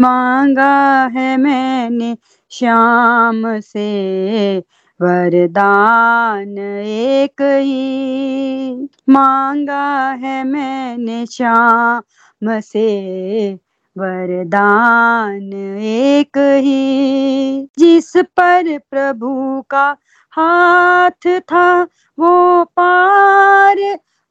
[0.00, 0.72] मांगा
[1.16, 2.16] है मैंने
[2.52, 4.58] श्याम से
[5.00, 12.02] वरदान एक ही। मांगा है मैंने शाम
[12.44, 13.54] से
[13.98, 19.96] वरदान एक ही, जिस पर प्रभु का
[20.32, 21.82] हाथ था,
[22.18, 23.78] वो पार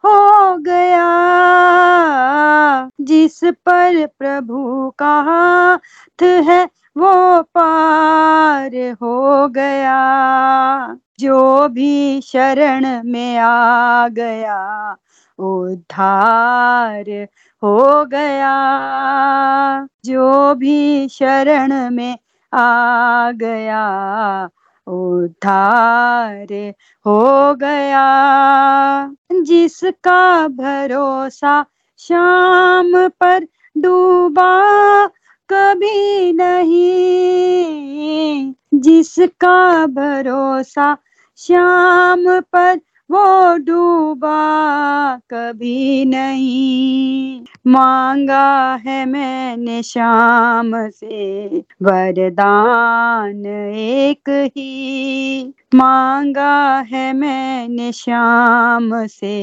[0.05, 1.07] हो गया।
[3.01, 6.65] जिस पर प्रभु का हाथ है,
[6.97, 10.01] वो पार हो गया।
[11.21, 14.95] जो भी शरण में आ गया,
[15.39, 17.27] उद्धार
[17.63, 22.17] हो गया। जो भी शरण में
[22.53, 24.49] आ गया,
[24.87, 26.73] उद्धार
[27.05, 28.05] हो गया।
[29.41, 31.65] जिसका भरोसा
[31.99, 33.47] शाम पर
[33.77, 34.61] डूबा
[35.49, 40.97] कभी नहीं, जिसका भरोसा
[41.41, 42.79] श्याम पर
[43.11, 44.41] वो डूबा
[45.17, 59.35] कभी नहीं। मांगा है मैंने श्याम से वरदान एक ही। मांगा है मैंने श्याम से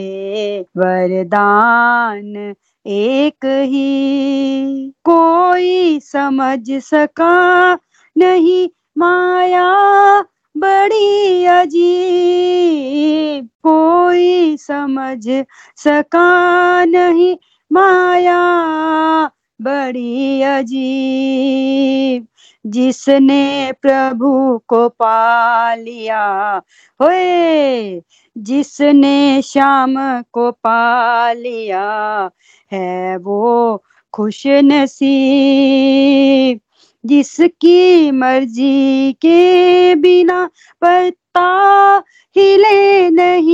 [0.60, 2.54] वरदान
[2.86, 7.74] एक ही। कोई समझ सका
[8.18, 8.68] नहीं
[8.98, 9.68] माया
[10.58, 15.44] बड़ी अजीब, कोई समझ
[15.76, 17.36] सका नहीं।
[17.72, 19.30] माया
[19.62, 22.26] बड़ी अजीब,
[22.66, 26.62] जिसने प्रभु को पा लिया।
[27.00, 28.02] होए,
[28.38, 32.30] जिसने श्याम को पा लिया,
[32.72, 33.82] है वो
[34.12, 36.60] खुश नसीब
[37.04, 40.44] जिसकी मर्ज़ी के बिना
[40.84, 41.48] पत्ता
[42.36, 43.48] हिले नहीं।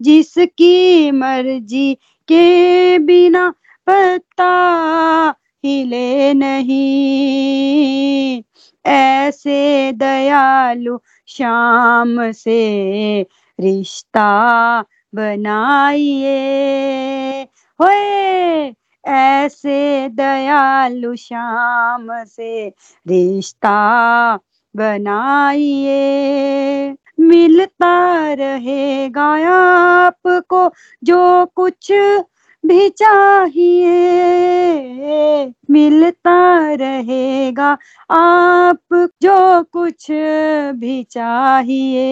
[0.00, 1.94] जिसकी मर्ज़ी
[2.28, 3.48] के बिना
[3.90, 4.50] पत्ता
[5.64, 8.42] हिले नहीं।
[8.86, 13.22] ऐसे दयालु शाम से
[13.60, 14.30] रिश्ता
[15.14, 16.34] बनाइए।
[17.80, 18.74] होए!
[19.06, 22.68] ऐसे दयालु श्याम से
[23.08, 24.38] रिश्ता
[24.76, 25.94] बनाइए।
[27.20, 30.72] मिलता रहेगा आपको
[31.04, 31.92] जो कुछ
[32.66, 33.84] भी चाहिए।
[35.70, 37.78] मिलता रहेगा
[38.10, 40.06] आप जो कुछ
[40.74, 42.04] भी चाहिए।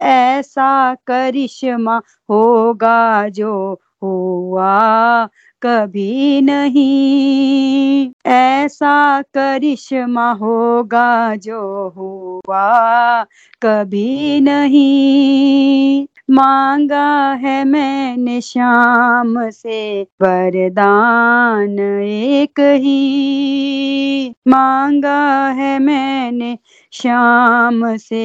[0.00, 2.00] ऐसा करिश्मा
[2.30, 5.28] होगा जो हुआ
[5.62, 13.22] कभी नहीं। ऐसा करिश्मा होगा जो हुआ
[13.62, 26.58] कभी नहीं। मांगा है मैंने शाम से वरदान एक ही। मांगा है मैंने
[26.92, 28.24] शाम से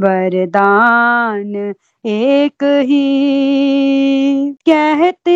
[0.00, 5.30] वरदान एक ही कहते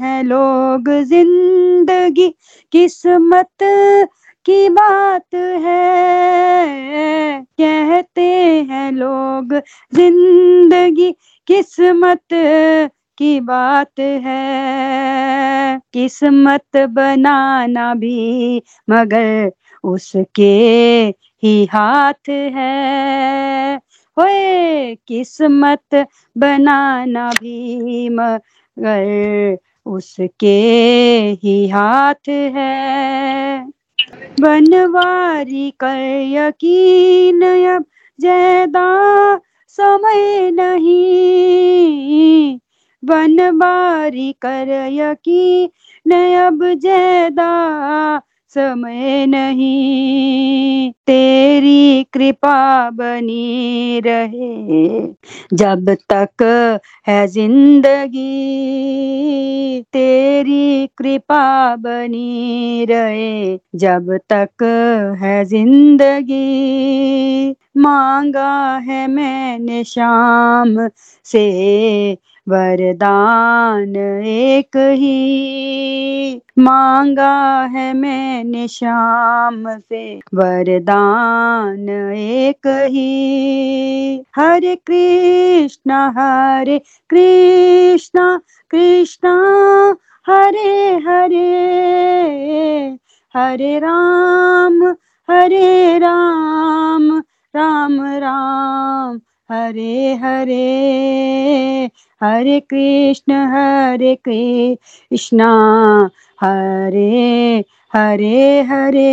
[0.00, 2.28] हैं लोग ज़िंदगी,
[2.72, 3.48] किस्मत
[4.46, 8.22] की बात है। कहते
[8.70, 9.54] हैं लोग
[9.94, 11.12] ज़िंदगी,
[11.48, 12.22] किस्मत
[13.18, 19.52] की बात है। किस्मत बनाना भी मगर
[19.84, 20.44] उसके
[21.42, 23.80] ही हाथ है।
[24.16, 26.06] होए, किस्मत
[26.36, 30.48] बनाना भी मगर उसके
[31.42, 33.64] ही हाथ है।
[34.40, 35.98] बनवारी कर
[36.30, 37.84] यकीन, अब
[38.18, 38.86] ज़्यादा
[39.68, 42.58] समय नहीं।
[43.02, 47.50] बनवारी कर यकीन, अब ज़्यादा
[48.54, 55.06] समय नहीं। तेरी कृपा बनी रहे।
[55.54, 56.42] जब तक
[57.08, 58.22] है ज़िंदगी,
[59.82, 64.62] तेरी कृपा बनी रहे। जब तक
[65.22, 66.42] है ज़िंदगी,
[67.76, 70.88] मांगा है मैंने शाम
[71.26, 71.44] से।
[72.48, 86.78] वरदान एक ही मांगा है मैंने शाम से। वरदान एक ही। हरे कृष्णा हरे
[87.10, 88.40] कृष्णा
[88.70, 89.34] कृष्णा,
[90.26, 91.48] हरे हरे।
[93.36, 94.82] हरे राम
[95.30, 97.18] हरे राम
[97.56, 99.20] राम राम।
[99.52, 101.90] हरे हरे
[102.22, 105.50] हरे कृष्ण, हरे कृष्णा,
[106.42, 109.12] हरे हरे हरे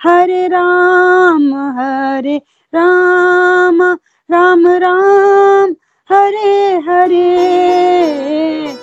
[0.00, 2.36] हरे राम हरे
[2.74, 3.82] राम
[4.30, 5.74] राम राम,
[6.12, 7.26] हरे हरे,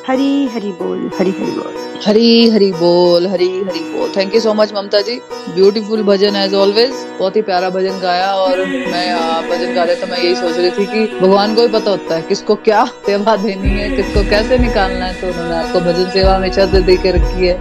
[0.08, 4.54] हरी हरि बोल, हरी हरि बोल। हरी हरी बोल, हरी हरी बोल। Thank you so
[4.54, 5.16] much Mamta ji
[5.50, 10.08] beautiful bhajan as always बहुत ही प्यारा भजन गाया और मैं भजन गा रहे तो
[10.08, 13.36] मैं यही सोच रही थी कि भगवान को ही पता होता है किसको क्या सेवा
[13.36, 17.12] देनी है, किसको कैसे निकालना है। तो उन्होंने आपको भजन सेवा हमेशा से दे के
[17.12, 17.54] रखी है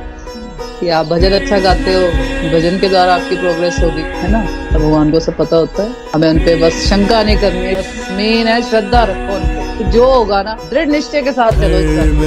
[0.80, 2.07] कि आप भजन अच्छा गाते हो,
[2.51, 4.43] भजन के द्वारा आपकी प्रोग्रेस होगी, है ना?
[4.72, 8.47] तो भगवान को सब पता होता है। हमें उनपे बस शंका नहीं करनी है। मेन
[8.47, 9.60] है, श्रद्धा रखो उनपे तो
[9.93, 11.78] जो होगा ना दृढ़ निश्चय के साथ चलो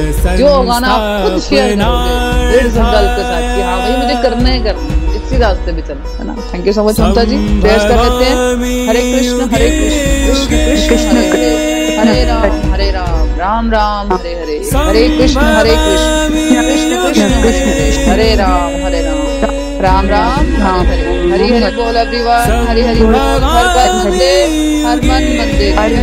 [0.01, 2.13] इस जो होगा ना आप खुद शेयर करोगे
[2.51, 6.17] दृढ़ संकल्प के साथ कि हाँ भाई मुझे करना ही करना इसी रास्ते पे चलना
[6.17, 6.35] है ना?
[6.53, 7.37] Thank you so much Mamta ji.
[7.61, 11.51] Prayers कर लेते हैं हरे कृष्ण हरे कृष्ण कृष्ण कृष्ण हरे
[11.99, 16.11] हरे हरे राम हरे राम राम राम हरे हरे। हरे कृष्ण हरे कृष्ण।
[16.67, 19.12] कृष्ण कृष्ण हरे हरे राम हरे राम।
[19.83, 24.45] राम राम हरे हरे, हरि बोल एवरीवन हरि हरि बोल। हर घर मंदिर
[24.87, 25.95] हर मन, मंदिर। हरि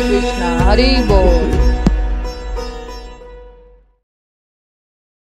[0.00, 1.71] कृष्णा। हरि बोल।